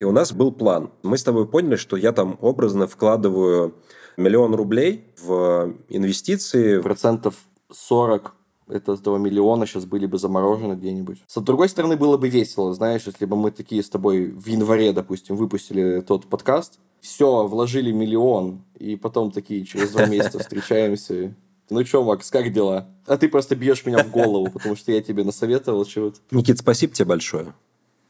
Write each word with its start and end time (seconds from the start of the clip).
И 0.00 0.04
у 0.04 0.12
нас 0.12 0.32
был 0.32 0.52
план. 0.52 0.90
Мы 1.02 1.18
с 1.18 1.24
тобой 1.24 1.48
поняли, 1.48 1.76
что 1.76 1.96
я 1.96 2.12
там 2.12 2.38
образно 2.40 2.86
вкладываю 2.86 3.74
миллион 4.16 4.54
рублей 4.54 5.04
в 5.20 5.74
инвестиции. 5.88 6.80
Процентов 6.80 7.34
40 7.72 8.34
это 8.68 8.96
2 8.96 9.18
миллиона 9.18 9.66
сейчас 9.66 9.86
были 9.86 10.06
бы 10.06 10.18
заморожены 10.18 10.74
где-нибудь. 10.74 11.22
С 11.26 11.40
другой 11.40 11.68
стороны, 11.70 11.96
было 11.96 12.18
бы 12.18 12.28
весело, 12.28 12.74
знаешь, 12.74 13.04
если 13.06 13.24
бы 13.24 13.34
мы 13.34 13.50
такие 13.50 13.82
с 13.82 13.88
тобой 13.88 14.26
в 14.26 14.46
январе, 14.46 14.92
допустим, 14.92 15.36
выпустили 15.36 16.02
тот 16.02 16.26
подкаст, 16.26 16.78
все, 17.00 17.46
вложили 17.46 17.92
миллион, 17.92 18.62
и 18.78 18.96
потом 18.96 19.30
такие 19.30 19.64
через 19.64 19.92
два 19.92 20.04
месяца 20.06 20.38
встречаемся. 20.40 21.34
Ну 21.70 21.84
что, 21.84 22.04
Макс, 22.04 22.30
как 22.30 22.52
дела? 22.52 22.88
А 23.06 23.16
ты 23.16 23.28
просто 23.28 23.56
бьешь 23.56 23.86
меня 23.86 24.04
в 24.04 24.10
голову, 24.10 24.50
потому 24.52 24.76
что 24.76 24.92
я 24.92 25.02
тебе 25.02 25.24
насоветовал 25.24 25.84
чего-то. 25.86 26.18
Никит, 26.30 26.58
спасибо 26.58 26.94
тебе 26.94 27.06
большое, 27.06 27.54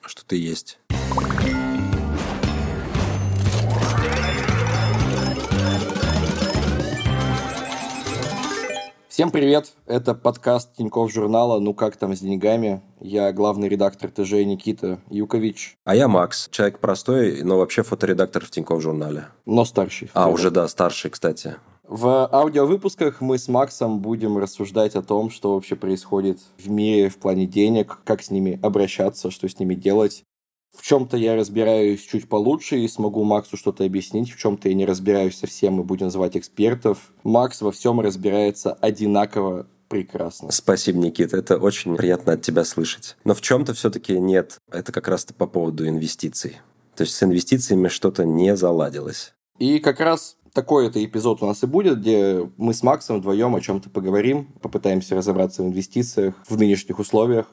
что 0.05 0.25
ты 0.27 0.37
есть. 0.37 0.79
Всем 9.19 9.33
привет! 9.33 9.73
Это 9.87 10.15
подкаст 10.15 10.77
Тинькофф 10.77 11.13
журнала 11.13 11.59
«Ну 11.59 11.75
как 11.75 11.97
там 11.97 12.15
с 12.15 12.21
деньгами?». 12.21 12.83
Я 13.01 13.33
главный 13.33 13.69
редактор 13.69 14.13
ТЖ 14.13 14.45
Никита 14.45 15.01
Юкович. 15.11 15.77
А 15.85 15.97
я 15.97 16.07
Макс, 16.07 16.49
человек 16.53 16.79
простой, 16.79 17.43
но 17.43 17.59
вообще 17.59 17.83
фоторедактор 17.83 18.45
в 18.45 18.51
Тинькофф 18.53 18.81
журнале. 18.81 19.25
Но 19.45 19.65
старший. 19.65 20.09
А, 20.15 20.29
уже 20.29 20.53
да, 20.53 20.69
старший, 20.69 21.11
кстати. 21.11 21.57
В 21.83 22.29
аудиовыпусках 22.33 23.21
мы 23.21 23.39
с 23.39 23.49
Максом 23.49 23.99
будем 23.99 24.39
рассуждать 24.39 24.95
о 24.95 25.03
том, 25.03 25.31
что 25.31 25.55
вообще 25.55 25.75
происходит 25.75 26.39
в 26.57 26.71
мире 26.71 27.09
в 27.09 27.17
плане 27.17 27.47
денег, 27.47 27.99
как 28.05 28.23
с 28.23 28.31
ними 28.31 28.61
обращаться, 28.63 29.33
что 29.33 29.49
с 29.49 29.59
ними 29.59 29.75
делать, 29.75 30.23
в 30.79 30.83
чем-то 30.83 31.17
я 31.17 31.35
разбираюсь 31.35 32.01
чуть 32.03 32.29
получше 32.29 32.79
и 32.79 32.87
смогу 32.87 33.25
Максу 33.25 33.57
что-то 33.57 33.85
объяснить, 33.85 34.31
в 34.31 34.39
чем-то 34.39 34.69
я 34.69 34.75
не 34.77 34.87
разбираюсь 34.87 35.37
совсем, 35.37 35.75
мы 35.75 35.83
будем 35.83 36.09
звать 36.09 36.37
экспертов. 36.37 37.13
Макс 37.25 37.61
во 37.61 37.73
всем 37.73 38.01
разбирается 38.01 38.73
одинаково 38.75 39.67
прекрасно. 39.89 40.53
Спасибо, 40.53 40.99
Никита. 40.99 41.37
Это 41.37 41.57
очень 41.57 41.97
приятно 41.97 42.35
от 42.35 42.43
тебя 42.43 42.65
слышать. 42.65 43.17
Но 43.25 43.35
в 43.35 43.41
чем-то 43.41 43.75
все-таки 43.75 44.19
нет. 44.21 44.59
Это 44.71 44.93
как 44.93 45.09
раз-то 45.09 45.35
по 45.35 45.49
поводу 45.49 45.89
инвестиций. 45.89 46.59
То 46.95 47.03
есть 47.03 47.17
с 47.17 47.23
инвестициями 47.23 47.89
что-то 47.89 48.25
не 48.25 48.57
заладилось. 48.57 49.35
И 49.59 49.81
как 49.81 49.99
раз 49.99 50.37
такой 50.53 50.87
это 50.87 51.05
эпизод 51.05 51.43
у 51.43 51.47
нас 51.47 51.63
и 51.65 51.67
будет, 51.67 51.99
где 52.01 52.49
мы 52.57 52.73
с 52.73 52.85
Максом 52.85 53.19
вдвоем 53.19 53.57
о 53.57 53.61
чем-то 53.61 53.91
поговорим, 53.91 54.47
попытаемся 54.63 55.17
разобраться 55.17 55.63
в 55.63 55.67
инвестициях 55.67 56.35
в 56.49 56.57
нынешних 56.57 57.01
условиях, 57.01 57.47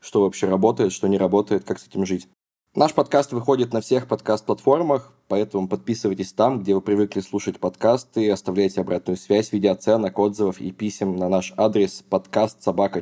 что 0.00 0.22
вообще 0.22 0.48
работает, 0.48 0.92
что 0.92 1.06
не 1.06 1.18
работает, 1.18 1.62
как 1.64 1.78
с 1.78 1.86
этим 1.86 2.04
жить. 2.04 2.28
Наш 2.76 2.92
подкаст 2.92 3.32
выходит 3.32 3.72
на 3.72 3.80
всех 3.80 4.06
подкаст-платформах, 4.06 5.10
поэтому 5.28 5.66
подписывайтесь 5.66 6.34
там, 6.34 6.60
где 6.60 6.74
вы 6.74 6.82
привыкли 6.82 7.20
слушать 7.20 7.58
подкасты, 7.58 8.30
оставляйте 8.30 8.82
обратную 8.82 9.16
связь 9.16 9.48
в 9.48 9.54
виде 9.54 9.70
оценок, 9.70 10.18
отзывов 10.18 10.60
и 10.60 10.72
писем 10.72 11.16
на 11.16 11.30
наш 11.30 11.54
адрес 11.56 12.04
подкаст 12.10 12.62
собака 12.62 13.00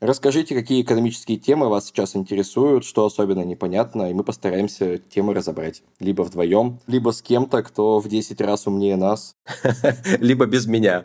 Расскажите, 0.00 0.54
какие 0.54 0.82
экономические 0.82 1.38
темы 1.38 1.68
вас 1.68 1.86
сейчас 1.86 2.14
интересуют, 2.14 2.84
что 2.84 3.04
особенно 3.04 3.40
непонятно, 3.40 4.08
и 4.08 4.14
мы 4.14 4.22
постараемся 4.22 4.98
темы 4.98 5.34
разобрать. 5.34 5.82
Либо 5.98 6.22
вдвоем, 6.22 6.78
либо 6.86 7.10
с 7.10 7.20
кем-то, 7.20 7.64
кто 7.64 7.98
в 7.98 8.06
10 8.06 8.40
раз 8.40 8.68
умнее 8.68 8.94
нас. 8.94 9.34
Либо 10.20 10.46
без 10.46 10.66
меня. 10.66 11.04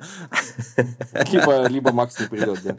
Либо, 1.32 1.68
либо 1.70 1.92
Макс 1.92 2.20
не 2.20 2.28
придет, 2.28 2.60
да. 2.64 2.78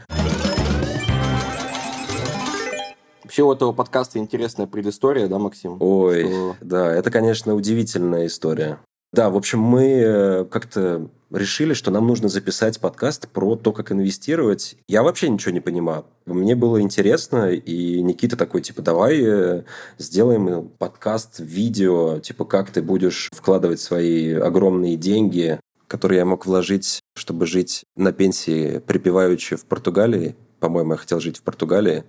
Вообще 3.30 3.44
у 3.44 3.52
этого 3.52 3.70
подкаста 3.70 4.18
интересная 4.18 4.66
предыстория, 4.66 5.28
да, 5.28 5.38
Максим? 5.38 5.76
Ой, 5.78 6.24
что... 6.24 6.56
да, 6.60 6.92
это, 6.92 7.12
конечно, 7.12 7.54
удивительная 7.54 8.26
история. 8.26 8.80
Да, 9.12 9.30
в 9.30 9.36
общем, 9.36 9.60
мы 9.60 9.84
э, 9.84 10.44
как-то 10.46 11.08
решили, 11.30 11.74
что 11.74 11.92
нам 11.92 12.08
нужно 12.08 12.28
записать 12.28 12.80
подкаст 12.80 13.28
про 13.28 13.54
то, 13.54 13.72
как 13.72 13.92
инвестировать. 13.92 14.74
Я 14.88 15.04
вообще 15.04 15.28
ничего 15.28 15.52
не 15.52 15.60
понимаю. 15.60 16.06
Мне 16.26 16.56
было 16.56 16.80
интересно, 16.80 17.52
и 17.52 18.02
Никита 18.02 18.36
такой, 18.36 18.62
типа, 18.62 18.82
давай 18.82 19.20
э, 19.22 19.62
сделаем 19.98 20.68
подкаст, 20.68 21.38
видео, 21.38 22.18
типа, 22.18 22.44
как 22.44 22.72
ты 22.72 22.82
будешь 22.82 23.28
вкладывать 23.32 23.78
свои 23.78 24.32
огромные 24.32 24.96
деньги, 24.96 25.60
которые 25.86 26.18
я 26.18 26.24
мог 26.24 26.46
вложить, 26.46 26.98
чтобы 27.14 27.46
жить 27.46 27.84
на 27.94 28.10
пенсии 28.10 28.80
припеваючи 28.80 29.54
в 29.54 29.66
Португалии, 29.66 30.34
по-моему, 30.60 30.92
я 30.92 30.98
хотел 30.98 31.20
жить 31.20 31.38
в 31.38 31.42
Португалии, 31.42 32.04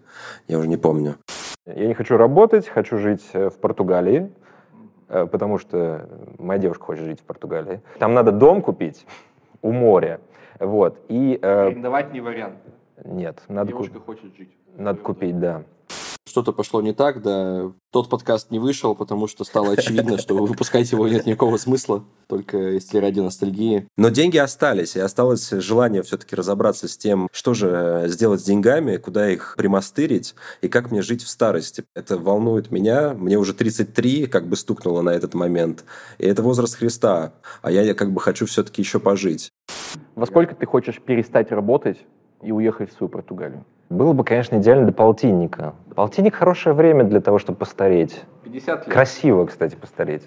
я 0.48 0.60
уже 0.60 0.68
не 0.68 0.78
помню. 0.78 1.16
Я 1.66 1.88
не 1.88 1.94
хочу 1.94 2.18
работать, 2.18 2.68
хочу 2.68 2.98
жить 2.98 3.30
э, 3.34 3.50
в 3.50 3.60
Португалии, 3.60 4.32
э, 5.10 5.28
потому 5.28 5.60
что 5.60 6.10
моя 6.40 6.60
девушка 6.60 6.86
хочет 6.86 7.06
жить 7.06 7.20
в 7.20 7.24
Португалии. 7.24 7.82
Там 8.00 8.16
надо 8.16 8.32
дом 8.32 8.64
купить 8.64 9.06
у 9.62 9.72
моря. 9.72 10.20
Вот. 10.60 11.00
И, 11.08 11.38
э, 11.40 11.68
Арендовать 11.68 12.14
не 12.14 12.22
вариант. 12.22 12.56
Нет. 13.06 13.44
Надо 13.48 13.70
Девушка 13.70 13.94
куп... 13.96 14.06
хочет 14.06 14.36
жить. 14.36 14.58
Надо 14.76 15.02
купить, 15.02 15.40
да 15.40 15.64
что-то 16.28 16.54
пошло 16.54 16.82
не 16.82 16.94
так, 16.94 17.22
да, 17.22 17.72
тот 17.92 18.10
подкаст 18.10 18.52
не 18.52 18.60
вышел, 18.60 18.96
потому 18.96 19.28
что 19.28 19.44
стало 19.44 19.74
очевидно, 19.74 20.18
что 20.18 20.36
выпускать 20.36 20.92
его 20.92 21.08
нет 21.08 21.26
никакого 21.26 21.58
смысла, 21.58 22.04
только 22.28 22.58
если 22.58 23.00
ради 23.00 23.20
ностальгии. 23.20 23.88
Но 23.98 24.10
деньги 24.10 24.38
остались, 24.38 24.96
и 24.96 25.00
осталось 25.00 25.50
желание 25.50 26.04
все-таки 26.04 26.36
разобраться 26.36 26.88
с 26.88 26.98
тем, 26.98 27.28
что 27.32 27.54
же 27.54 28.04
сделать 28.08 28.42
с 28.42 28.44
деньгами, 28.44 28.98
куда 28.98 29.30
их 29.30 29.56
примастырить, 29.58 30.36
и 30.62 30.68
как 30.68 30.92
мне 30.92 31.02
жить 31.02 31.24
в 31.24 31.28
старости. 31.28 31.84
Это 31.96 32.18
волнует 32.18 32.72
меня, 32.72 33.14
мне 33.14 33.38
уже 33.38 33.54
33, 33.54 34.28
как 34.28 34.48
бы 34.48 34.56
стукнуло 34.56 35.02
на 35.02 35.10
этот 35.10 35.34
момент, 35.34 35.84
и 36.18 36.26
это 36.26 36.44
возраст 36.44 36.76
Христа, 36.76 37.34
а 37.62 37.72
я 37.72 37.94
как 37.94 38.12
бы 38.12 38.22
хочу 38.22 38.46
все-таки 38.46 38.82
еще 38.82 39.00
пожить. 39.00 39.52
Во 40.16 40.26
сколько 40.26 40.56
ты 40.56 40.66
хочешь 40.66 41.02
перестать 41.02 41.52
работать 41.52 41.98
и 42.42 42.52
уехать 42.52 42.92
в 42.92 42.98
свою 42.98 43.10
Португалию? 43.10 43.66
Было 43.92 44.14
бы, 44.14 44.24
конечно, 44.24 44.56
идеально 44.56 44.88
до 44.88 44.94
полтинника. 44.94 45.76
Полтинник– 45.96 46.36
хорошее 46.38 46.74
время 46.74 47.04
для 47.04 47.20
того, 47.20 47.40
чтобы 47.40 47.60
постареть. 47.60 48.22
50 48.46 48.86
лет. 48.86 48.94
Красиво, 48.94 49.46
кстати, 49.46 49.76
постареть. 49.76 50.24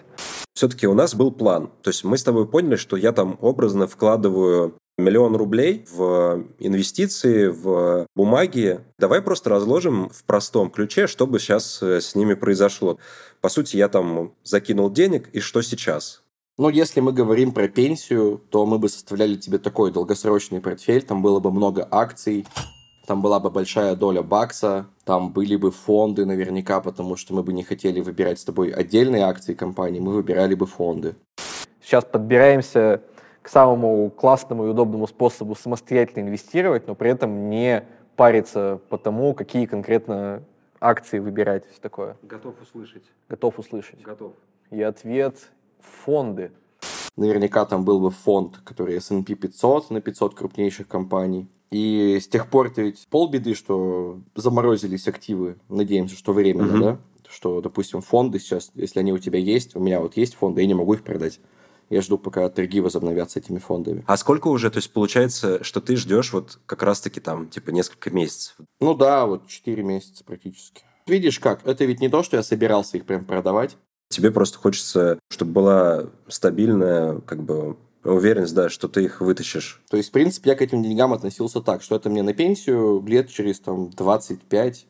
Все-таки 0.53 0.87
у 0.87 0.93
нас 0.93 1.15
был 1.15 1.33
план. 1.33 1.71
То 1.81 1.89
есть 1.89 2.05
мы 2.05 2.19
с 2.19 2.23
тобой 2.23 2.47
поняли, 2.47 2.77
что 2.77 2.99
я 2.99 3.13
там 3.13 3.39
образно 3.41 3.87
вкладываю 3.87 4.75
миллион 4.99 5.35
рублей 5.35 5.87
в 5.91 6.45
инвестиции, 6.59 7.47
в 7.47 8.07
бумаги. 8.15 8.81
Давай 8.99 9.23
просто 9.23 9.49
разложим 9.49 10.11
в 10.11 10.25
простом 10.25 10.71
ключе, 10.71 11.07
что 11.07 11.27
бы 11.27 11.39
сейчас 11.39 11.83
э, 11.83 12.03
с 12.03 12.15
ними 12.15 12.35
произошло. 12.35 12.99
По 13.41 13.49
сути, 13.49 13.79
я 13.79 13.89
там 13.89 14.35
закинул 14.45 14.91
денег, 14.91 15.31
и 15.33 15.41
что 15.41 15.63
сейчас? 15.63 16.23
Ну, 16.59 16.69
если 16.69 17.01
мы 17.01 17.15
говорим 17.15 17.53
про 17.53 17.67
пенсию, 17.69 18.43
то 18.51 18.67
мы 18.67 18.79
бы 18.79 18.91
составляли 18.91 19.37
тебе 19.37 19.57
такой 19.57 19.91
долгосрочный 19.91 20.61
портфель, 20.61 21.03
там 21.03 21.23
было 21.23 21.41
бы 21.41 21.51
много 21.51 21.89
акций, 21.91 22.47
там 23.07 23.23
была 23.23 23.41
бы 23.41 23.51
большая 23.51 23.95
доля 23.95 24.23
бакса, 24.23 24.87
там 25.05 25.33
были 25.33 25.57
бы 25.57 25.71
фонды 25.71 26.25
наверняка, 26.25 26.81
потому 26.81 27.17
что 27.17 27.35
мы 27.35 27.43
бы 27.43 27.53
не 27.53 27.63
хотели 27.63 28.01
выбирать 28.01 28.39
с 28.39 28.45
тобой 28.45 28.71
отдельные 28.71 29.25
акции 29.25 29.55
компании, 29.55 30.01
мы 30.01 30.13
выбирали 30.13 30.55
бы 30.55 30.67
фонды. 30.67 31.15
Сейчас 31.83 32.05
подбираемся 32.05 33.03
к 33.43 33.49
самому 33.49 34.11
классному 34.11 34.67
и 34.67 34.69
удобному 34.69 35.07
способу 35.07 35.55
самостоятельно 35.55 36.23
инвестировать, 36.23 36.87
но 36.87 36.95
при 36.95 37.11
этом 37.11 37.51
не 37.51 37.85
париться 38.17 38.81
по 38.89 38.97
тому, 38.97 39.35
какие 39.35 39.67
конкретно 39.67 40.43
акции 40.81 41.19
выбирать, 41.19 41.65
все 41.71 41.81
такое. 41.81 42.17
Готов 42.23 42.55
услышать. 42.63 43.05
Готов 43.29 43.59
услышать. 43.59 44.01
Готов. 44.01 44.33
И 44.71 44.81
ответ– 44.81 45.51
фонды. 45.81 46.53
Наверняка 47.17 47.65
там 47.65 47.85
был 47.85 48.01
бы 48.01 48.11
фонд, 48.11 48.59
который 48.65 48.97
S&P 48.97 49.35
500 49.35 49.91
на 49.91 50.01
500 50.01 50.35
крупнейших 50.35 50.89
компаний. 50.89 51.49
И 51.75 52.21
с 52.21 52.29
тех 52.29 52.49
пор-то 52.51 52.83
ведь 52.83 53.05
полбеды, 53.11 53.57
что 53.57 54.21
заморозились 54.37 55.09
активы. 55.09 55.57
Надеемся, 55.69 56.15
что 56.15 56.33
временно, 56.33 56.73
угу. 56.73 56.85
да? 56.85 56.99
Что, 57.29 57.61
допустим, 57.61 58.01
фонды 58.01 58.39
сейчас, 58.39 58.71
если 58.77 59.01
они 59.01 59.13
у 59.13 59.19
тебя 59.19 59.41
есть, 59.41 59.75
у 59.75 59.81
меня 59.81 59.99
вот 59.99 60.17
есть 60.17 60.37
фонды, 60.37 60.61
я 60.61 60.69
не 60.69 60.75
могу 60.75 60.95
их 60.95 61.03
продать. 61.03 61.41
Я 61.91 62.01
жду, 62.01 62.17
пока 62.17 62.49
торги 62.49 62.81
возобновятся 62.81 63.41
этими 63.41 63.59
фондами. 63.59 64.05
А 64.07 64.17
сколько 64.17 64.47
уже, 64.47 64.71
то 64.71 64.77
есть 64.77 64.93
получается, 64.93 65.65
что 65.65 65.81
ты 65.81 65.97
ждешь 65.97 66.33
вот 66.33 66.61
как 66.65 66.85
раз-таки 66.85 67.19
там, 67.19 67.49
типа, 67.49 67.71
несколько 67.71 68.11
месяцев? 68.11 68.55
Ну 68.81 68.95
да, 68.95 69.27
вот 69.27 69.49
4 69.49 69.83
месяца 69.83 70.23
практически. 70.23 70.85
Видишь 71.09 71.41
как, 71.41 71.67
это 71.67 71.85
ведь 71.87 72.01
не 72.01 72.09
то, 72.09 72.23
что 72.23 72.37
я 72.37 72.45
собирался 72.45 72.99
их 72.99 73.05
прям 73.05 73.25
продавать. 73.25 73.77
Тебе 74.11 74.31
просто 74.31 74.59
хочется, 74.59 75.19
чтобы 75.29 75.51
была 75.51 76.11
стабильная, 76.29 77.19
как 77.23 77.43
бы, 77.43 77.77
уверенность, 78.05 78.55
да, 78.55 78.69
что 78.69 78.89
ты 78.89 79.05
их 79.05 79.21
вытащишь. 79.21 79.83
То 79.91 79.97
есть, 79.97 80.11
в 80.11 80.13
принципе, 80.13 80.51
я 80.51 80.57
к 80.57 80.63
этим 80.63 80.83
деньгам 80.83 81.13
относился 81.13 81.61
так, 81.61 81.83
что 81.83 81.97
это 81.97 82.11
мне 82.11 82.23
на 82.23 82.35
пенсию 82.35 83.03
лет 83.07 83.31
через 83.31 83.61
там 83.61 83.91
25 83.91 84.87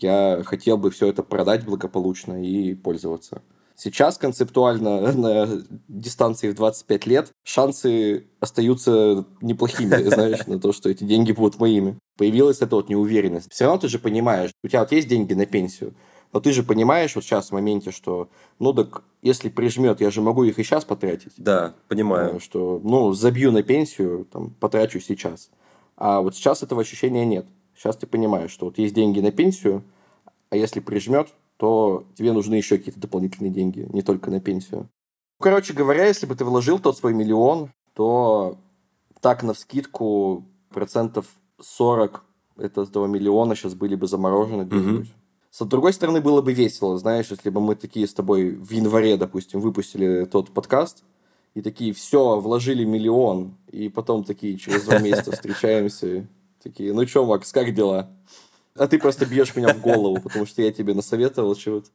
я 0.00 0.42
хотел 0.44 0.76
бы 0.76 0.90
все 0.90 1.08
это 1.08 1.22
продать 1.22 1.64
благополучно 1.64 2.44
и 2.44 2.74
пользоваться. 2.74 3.42
Сейчас 3.76 4.16
концептуально 4.16 5.12
на 5.16 5.62
дистанции 5.88 6.50
в 6.50 6.54
25 6.54 7.06
лет 7.06 7.30
шансы 7.44 8.26
остаются 8.40 9.26
неплохими, 9.40 10.02
знаешь, 10.08 10.46
на 10.46 10.58
то, 10.58 10.72
что 10.72 10.88
эти 10.88 11.04
деньги 11.04 11.32
будут 11.32 11.60
моими. 11.60 11.98
Появилась 12.16 12.62
эта 12.62 12.76
вот 12.76 12.88
неуверенность. 12.88 13.52
Все 13.52 13.64
равно 13.64 13.80
ты 13.80 13.88
же 13.88 13.98
понимаешь, 13.98 14.50
у 14.64 14.68
тебя 14.68 14.80
вот 14.80 14.92
есть 14.92 15.08
деньги 15.08 15.34
на 15.34 15.46
пенсию, 15.46 15.94
Но 16.32 16.40
ты 16.40 16.52
же 16.52 16.62
понимаешь 16.62 17.14
вот 17.14 17.24
сейчас 17.24 17.48
в 17.48 17.52
моменте, 17.52 17.90
что, 17.90 18.28
ну 18.58 18.72
так, 18.72 19.02
если 19.22 19.48
прижмет, 19.48 20.00
я 20.00 20.10
же 20.10 20.20
могу 20.20 20.44
их 20.44 20.58
и 20.58 20.62
сейчас 20.62 20.84
потратить. 20.84 21.32
Да, 21.36 21.74
понимаю. 21.88 22.36
Э, 22.36 22.40
Что, 22.40 22.80
ну, 22.82 23.12
забью 23.12 23.52
на 23.52 23.62
пенсию, 23.62 24.26
там, 24.30 24.50
потрачу 24.50 25.00
сейчас. 25.00 25.50
А 25.96 26.20
вот 26.20 26.34
сейчас 26.34 26.62
этого 26.62 26.82
ощущения 26.82 27.24
нет. 27.24 27.46
Сейчас 27.74 27.96
ты 27.96 28.06
понимаешь, 28.06 28.50
что 28.50 28.66
вот 28.66 28.78
есть 28.78 28.94
деньги 28.94 29.20
на 29.20 29.30
пенсию, 29.32 29.82
а 30.50 30.56
если 30.56 30.80
прижмет, 30.80 31.28
то 31.56 32.04
тебе 32.14 32.32
нужны 32.32 32.54
еще 32.54 32.76
какие-то 32.78 33.00
дополнительные 33.00 33.50
деньги, 33.50 33.86
не 33.92 34.02
только 34.02 34.30
на 34.30 34.40
пенсию. 34.40 34.88
Короче 35.40 35.74
говоря, 35.74 36.06
если 36.06 36.26
бы 36.26 36.34
ты 36.34 36.44
вложил 36.44 36.78
тот 36.78 36.96
свой 36.96 37.12
миллион, 37.14 37.70
то 37.94 38.58
так 39.20 39.42
на 39.42 39.54
вскидку 39.54 40.44
процентов 40.70 41.26
40 41.60 42.22
этого 42.58 43.06
миллиона 43.06 43.54
сейчас 43.54 43.74
были 43.74 43.94
бы 43.94 44.06
заморожены 44.06 44.62
где-нибудь. 44.62 45.14
С 45.58 45.64
другой 45.64 45.94
стороны, 45.94 46.20
было 46.20 46.42
бы 46.42 46.52
весело, 46.52 46.98
знаешь, 46.98 47.28
если 47.30 47.48
бы 47.48 47.62
мы 47.62 47.76
такие 47.76 48.06
с 48.06 48.12
тобой 48.12 48.50
в 48.50 48.70
январе, 48.72 49.16
допустим, 49.16 49.58
выпустили 49.60 50.26
тот 50.26 50.50
подкаст, 50.50 51.02
и 51.54 51.62
такие, 51.62 51.94
все, 51.94 52.38
вложили 52.38 52.84
миллион, 52.84 53.54
и 53.72 53.88
потом 53.88 54.22
такие 54.22 54.58
через 54.58 54.84
два 54.84 54.98
месяца 54.98 55.32
встречаемся, 55.32 56.26
такие, 56.62 56.92
ну 56.92 57.06
что, 57.06 57.24
Макс, 57.24 57.52
как 57.52 57.72
дела? 57.72 58.10
А 58.74 58.86
ты 58.86 58.98
просто 58.98 59.24
бьешь 59.24 59.56
меня 59.56 59.72
в 59.72 59.80
голову, 59.80 60.20
потому 60.20 60.44
что 60.44 60.60
я 60.60 60.70
тебе 60.70 60.92
насоветовал 60.92 61.54
чего-то. 61.54 61.88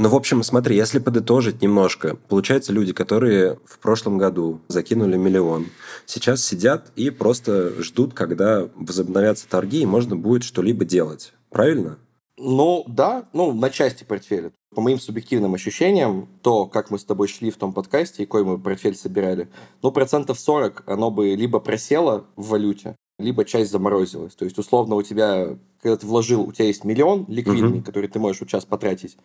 Ну, 0.00 0.08
в 0.08 0.14
общем, 0.14 0.44
смотри, 0.44 0.76
если 0.76 1.00
подытожить 1.00 1.60
немножко, 1.60 2.16
получается, 2.28 2.72
люди, 2.72 2.92
которые 2.92 3.58
в 3.64 3.80
прошлом 3.80 4.16
году 4.16 4.60
закинули 4.68 5.16
миллион, 5.16 5.66
сейчас 6.06 6.44
сидят 6.44 6.92
и 6.94 7.10
просто 7.10 7.82
ждут, 7.82 8.14
когда 8.14 8.68
возобновятся 8.76 9.48
торги, 9.48 9.80
и 9.82 9.86
можно 9.86 10.14
будет 10.14 10.44
что-либо 10.44 10.84
делать. 10.84 11.32
Правильно? 11.50 11.98
Ну, 12.38 12.84
да, 12.86 13.24
ну, 13.32 13.52
на 13.52 13.70
части 13.70 14.04
портфеля. 14.04 14.52
По 14.72 14.80
моим 14.80 15.00
субъективным 15.00 15.54
ощущениям, 15.54 16.28
то, 16.42 16.66
как 16.66 16.92
мы 16.92 17.00
с 17.00 17.04
тобой 17.04 17.26
шли 17.26 17.50
в 17.50 17.56
том 17.56 17.72
подкасте 17.72 18.22
и 18.22 18.26
какой 18.26 18.44
мы 18.44 18.56
портфель 18.56 18.94
собирали, 18.94 19.48
ну, 19.82 19.90
процентов 19.90 20.38
40 20.38 20.84
оно 20.86 21.10
бы 21.10 21.34
либо 21.34 21.58
просело 21.58 22.26
в 22.36 22.50
валюте, 22.50 22.94
либо 23.18 23.44
часть 23.44 23.72
заморозилась. 23.72 24.36
То 24.36 24.44
есть, 24.44 24.58
условно, 24.58 24.94
у 24.94 25.02
тебя, 25.02 25.58
когда 25.82 25.96
ты 25.96 26.06
вложил, 26.06 26.42
у 26.42 26.52
тебя 26.52 26.66
есть 26.66 26.84
миллион 26.84 27.24
ликвидный, 27.26 27.78
Мгм. 27.78 27.82
который 27.82 28.08
ты 28.08 28.20
можешь 28.20 28.40
вот 28.40 28.48
сейчас 28.48 28.64
потратить, 28.64 29.16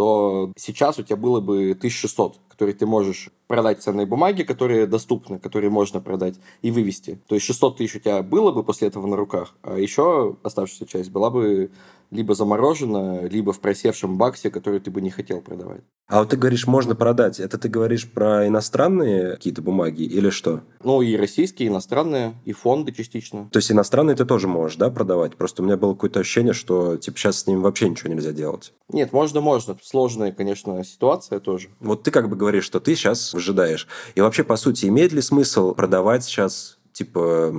то 0.00 0.54
сейчас 0.56 0.98
у 0.98 1.02
тебя 1.02 1.16
было 1.16 1.42
бы 1.42 1.72
1600, 1.72 2.40
которые 2.48 2.74
ты 2.74 2.86
можешь 2.86 3.28
продать 3.50 3.82
ценные 3.82 4.06
бумаги, 4.06 4.44
которые 4.44 4.86
доступны, 4.86 5.40
которые 5.40 5.70
можно 5.70 6.00
продать 6.00 6.36
и 6.62 6.70
вывести. 6.70 7.18
То 7.26 7.34
есть 7.34 7.44
600 7.46 7.78
тысяч 7.78 7.96
у 7.96 7.98
тебя 7.98 8.22
было 8.22 8.52
бы 8.52 8.62
после 8.62 8.86
этого 8.86 9.08
на 9.08 9.16
руках, 9.16 9.54
а 9.62 9.76
еще 9.76 10.36
оставшаяся 10.44 10.86
часть 10.86 11.10
была 11.10 11.30
бы 11.30 11.72
либо 12.10 12.34
заморожена, 12.34 13.26
либо 13.26 13.52
в 13.52 13.60
просевшем 13.60 14.18
баксе, 14.18 14.50
который 14.50 14.80
ты 14.80 14.90
бы 14.90 15.00
не 15.00 15.10
хотел 15.10 15.40
продавать. 15.40 15.82
А 16.08 16.20
вот 16.20 16.30
ты 16.30 16.36
говоришь, 16.36 16.66
можно 16.66 16.96
продать. 16.96 17.38
Это 17.38 17.56
ты 17.56 17.68
говоришь 17.68 18.10
про 18.10 18.48
иностранные 18.48 19.36
какие-то 19.36 19.62
бумаги 19.62 20.02
или 20.02 20.30
что? 20.30 20.62
Ну, 20.82 21.02
и 21.02 21.16
российские, 21.16 21.68
и 21.68 21.70
иностранные, 21.70 22.34
и 22.44 22.52
фонды 22.52 22.90
частично. 22.90 23.48
То 23.52 23.58
есть 23.58 23.70
иностранные 23.70 24.16
ты 24.16 24.24
тоже 24.24 24.48
можешь, 24.48 24.76
да, 24.76 24.90
продавать? 24.90 25.36
Просто 25.36 25.62
у 25.62 25.64
меня 25.64 25.76
было 25.76 25.94
какое-то 25.94 26.18
ощущение, 26.18 26.52
что 26.52 26.96
типа 26.96 27.16
сейчас 27.16 27.38
с 27.38 27.46
ними 27.46 27.60
вообще 27.60 27.88
ничего 27.88 28.12
нельзя 28.12 28.32
делать. 28.32 28.72
Нет, 28.88 29.12
можно, 29.12 29.40
можно. 29.40 29.76
Сложная, 29.80 30.32
конечно, 30.32 30.82
ситуация 30.82 31.38
тоже. 31.38 31.68
Вот 31.78 32.02
ты 32.02 32.10
как 32.10 32.28
бы 32.28 32.34
говоришь, 32.34 32.64
что 32.64 32.80
ты 32.80 32.96
сейчас 32.96 33.32
выжидаешь. 33.40 33.88
И 34.14 34.20
вообще, 34.20 34.44
по 34.44 34.56
сути, 34.56 34.86
имеет 34.86 35.12
ли 35.12 35.22
смысл 35.22 35.74
продавать 35.74 36.24
сейчас 36.24 36.76
типа, 36.92 37.54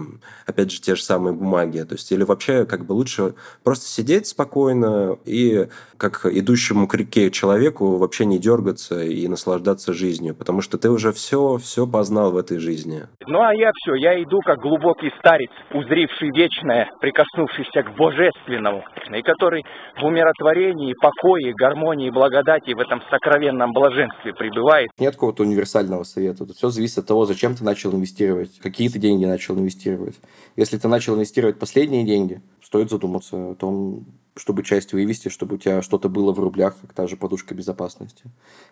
опять 0.45 0.71
же, 0.71 0.81
те 0.81 0.95
же 0.95 1.03
самые 1.03 1.33
бумаги. 1.33 1.79
То 1.79 1.95
есть, 1.95 2.11
или 2.11 2.23
вообще, 2.23 2.65
как 2.65 2.85
бы 2.85 2.93
лучше 2.93 3.33
просто 3.63 3.85
сидеть 3.85 4.27
спокойно 4.27 5.17
и 5.25 5.67
как 5.97 6.25
идущему 6.25 6.87
к 6.87 6.95
реке 6.95 7.29
человеку 7.29 7.97
вообще 7.97 8.25
не 8.25 8.39
дергаться 8.39 9.03
и 9.03 9.27
наслаждаться 9.27 9.93
жизнью, 9.93 10.33
потому 10.35 10.61
что 10.61 10.77
ты 10.77 10.89
уже 10.89 11.11
все, 11.11 11.57
все 11.57 11.85
познал 11.85 12.31
в 12.31 12.37
этой 12.37 12.57
жизни. 12.57 13.07
Ну 13.27 13.39
а 13.41 13.53
я 13.53 13.71
все, 13.75 13.95
я 13.95 14.21
иду 14.21 14.39
как 14.41 14.59
глубокий 14.59 15.11
старец, 15.19 15.51
узривший 15.71 16.31
вечное, 16.31 16.89
прикоснувшийся 16.99 17.83
к 17.83 17.95
божественному, 17.95 18.83
и 19.15 19.21
который 19.21 19.63
в 19.99 20.03
умиротворении, 20.03 20.95
покое, 20.99 21.53
гармонии, 21.53 22.09
благодати 22.09 22.73
в 22.73 22.79
этом 22.79 23.01
сокровенном 23.11 23.71
блаженстве 23.73 24.33
пребывает. 24.33 24.89
Нет 24.97 25.13
какого-то 25.13 25.43
универсального 25.43 26.03
совета. 26.03 26.45
Тут 26.45 26.55
все 26.55 26.69
зависит 26.69 26.97
от 26.97 27.07
того, 27.07 27.25
зачем 27.25 27.55
ты 27.55 27.63
начал 27.63 27.93
инвестировать, 27.93 28.59
какие 28.59 28.89
ты 28.89 28.97
деньги 28.97 29.20
начал 29.25 29.57
инвестировать. 29.57 30.15
Если 30.55 30.77
ты 30.77 30.87
начал 30.87 31.15
инвестировать 31.15 31.59
последние 31.59 32.03
деньги, 32.03 32.41
стоит 32.61 32.89
задуматься 32.89 33.51
о 33.51 33.55
том, 33.55 34.05
чтобы 34.35 34.63
часть 34.63 34.93
вывести, 34.93 35.29
чтобы 35.29 35.55
у 35.55 35.57
тебя 35.57 35.81
что-то 35.81 36.09
было 36.09 36.31
в 36.33 36.39
рублях, 36.39 36.75
как 36.81 36.93
та 36.93 37.07
же 37.07 37.17
подушка 37.17 37.53
безопасности. 37.53 38.23